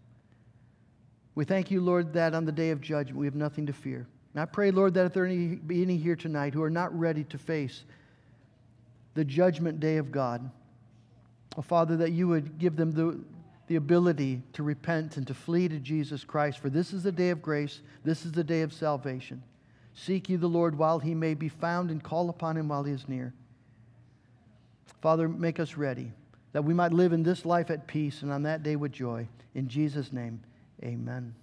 We 1.37 1.45
thank 1.45 1.71
you, 1.71 1.81
Lord, 1.81 2.13
that 2.15 2.35
on 2.35 2.45
the 2.45 2.51
day 2.51 2.71
of 2.71 2.81
judgment 2.81 3.17
we 3.17 3.27
have 3.27 3.37
nothing 3.37 3.67
to 3.67 3.73
fear. 3.73 4.09
And 4.35 4.43
I 4.43 4.47
pray, 4.47 4.73
Lord, 4.73 4.95
that 4.95 5.07
if 5.07 5.13
there 5.13 5.25
any, 5.25 5.55
be 5.55 5.81
any 5.81 5.97
here 5.97 6.17
tonight 6.17 6.55
who 6.55 6.63
are 6.65 6.71
not 6.71 6.93
ready 6.99 7.23
to 7.23 7.39
face 7.39 7.85
the 9.15 9.25
judgment 9.25 9.79
day 9.79 9.99
of 9.99 10.11
God, 10.11 10.51
oh, 11.57 11.63
Father, 11.63 11.97
that 11.99 12.11
you 12.11 12.27
would 12.27 12.59
give 12.59 12.75
them 12.75 12.91
the, 12.91 13.21
the 13.69 13.77
ability 13.77 14.43
to 14.55 14.65
repent 14.65 15.17
and 15.17 15.25
to 15.29 15.35
flee 15.35 15.69
to 15.69 15.79
Jesus 15.79 16.25
Christ. 16.25 16.59
For 16.59 16.69
this 16.69 16.93
is 16.93 17.05
the 17.05 17.13
day 17.13 17.31
of 17.31 17.43
grace, 17.43 17.81
this 18.03 18.27
is 18.27 18.33
the 18.33 18.43
day 18.43 18.63
of 18.63 18.73
salvation. 18.73 19.41
Seek 19.95 20.29
ye 20.29 20.35
the 20.35 20.49
Lord 20.49 20.77
while 20.77 20.99
he 20.99 21.15
may 21.15 21.35
be 21.35 21.49
found, 21.49 21.93
and 21.93 22.03
call 22.03 22.29
upon 22.29 22.57
him 22.57 22.67
while 22.67 22.83
he 22.83 22.93
is 22.93 23.09
near. 23.09 23.33
Father, 25.01 25.29
make 25.29 25.61
us 25.61 25.77
ready 25.77 26.11
that 26.53 26.63
we 26.63 26.75
might 26.75 26.93
live 26.93 27.13
in 27.13 27.23
this 27.23 27.45
life 27.45 27.71
at 27.71 27.87
peace 27.87 28.23
and 28.23 28.31
on 28.31 28.43
that 28.43 28.63
day 28.63 28.77
with 28.77 28.93
joy. 28.93 29.27
In 29.55 29.69
Jesus' 29.69 30.13
name, 30.13 30.41
amen. 30.83 31.35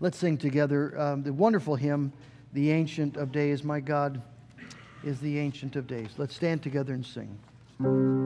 Let's 0.00 0.18
sing 0.18 0.36
together 0.36 0.98
um, 1.00 1.22
the 1.22 1.32
wonderful 1.32 1.76
hymn, 1.76 2.12
The 2.52 2.70
Ancient 2.70 3.16
of 3.16 3.32
Days. 3.32 3.62
My 3.62 3.80
God 3.80 4.20
is 5.04 5.20
the 5.20 5.38
Ancient 5.38 5.76
of 5.76 5.86
Days. 5.86 6.10
Let's 6.18 6.34
stand 6.34 6.62
together 6.62 6.94
and 6.94 7.06
sing. 7.06 8.23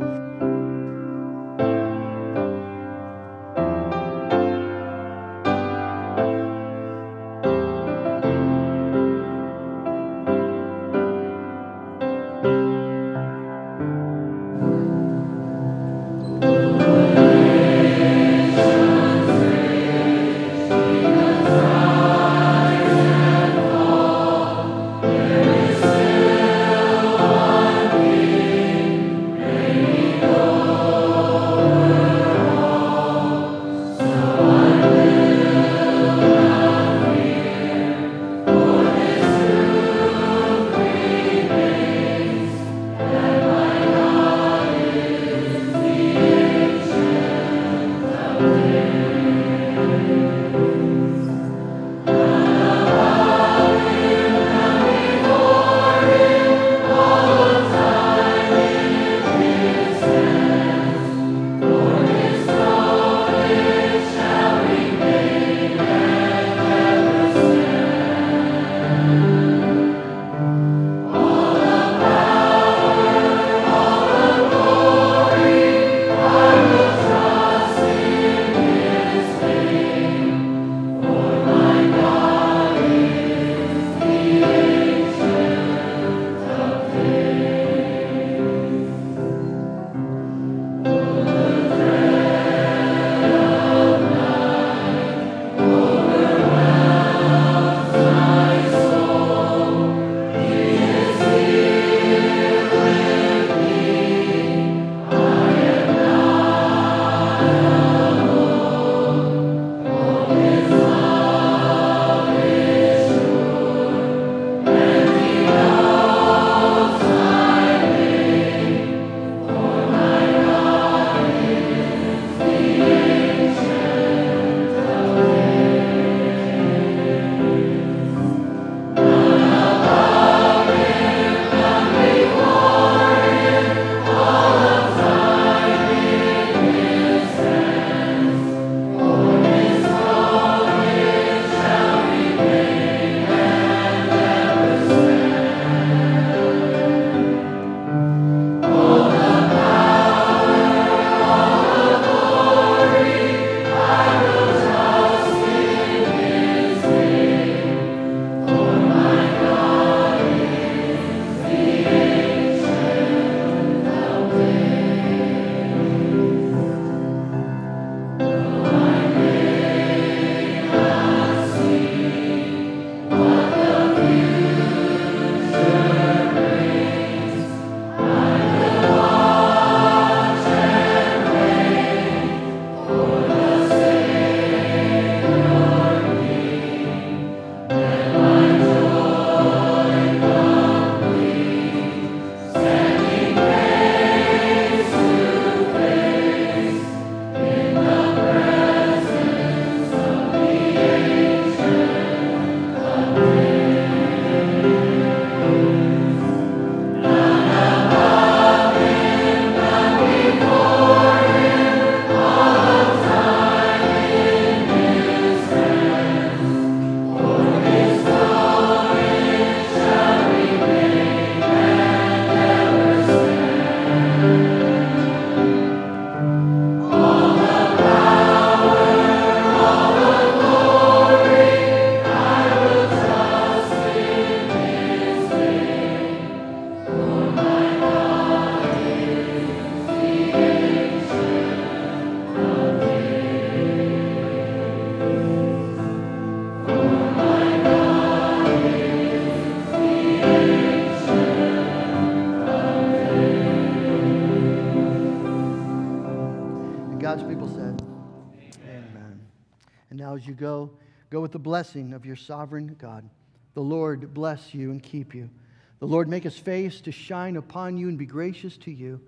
As 260.18 260.26
you 260.26 260.34
go, 260.34 260.70
go 261.10 261.20
with 261.20 261.32
the 261.32 261.38
blessing 261.38 261.94
of 261.94 262.04
your 262.04 262.16
sovereign 262.16 262.76
God. 262.78 263.08
The 263.54 263.62
Lord 263.62 264.12
bless 264.12 264.52
you 264.52 264.72
and 264.72 264.82
keep 264.82 265.14
you. 265.14 265.30
The 265.78 265.86
Lord 265.86 266.08
make 266.08 266.24
his 266.24 266.36
face 266.36 266.80
to 266.82 266.92
shine 266.92 267.36
upon 267.36 267.78
you 267.78 267.88
and 267.88 267.96
be 267.96 268.04
gracious 268.04 268.56
to 268.58 268.70
you. 268.70 269.00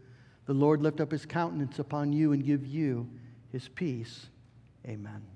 The 0.47 0.55
Lord 0.55 0.81
lift 0.81 1.01
up 1.01 1.11
his 1.11 1.27
countenance 1.27 1.79
upon 1.79 2.13
you 2.13 2.33
and 2.33 2.45
give 2.45 2.65
you 2.65 3.09
his 3.53 3.69
peace. 3.69 4.27
Amen. 4.87 5.30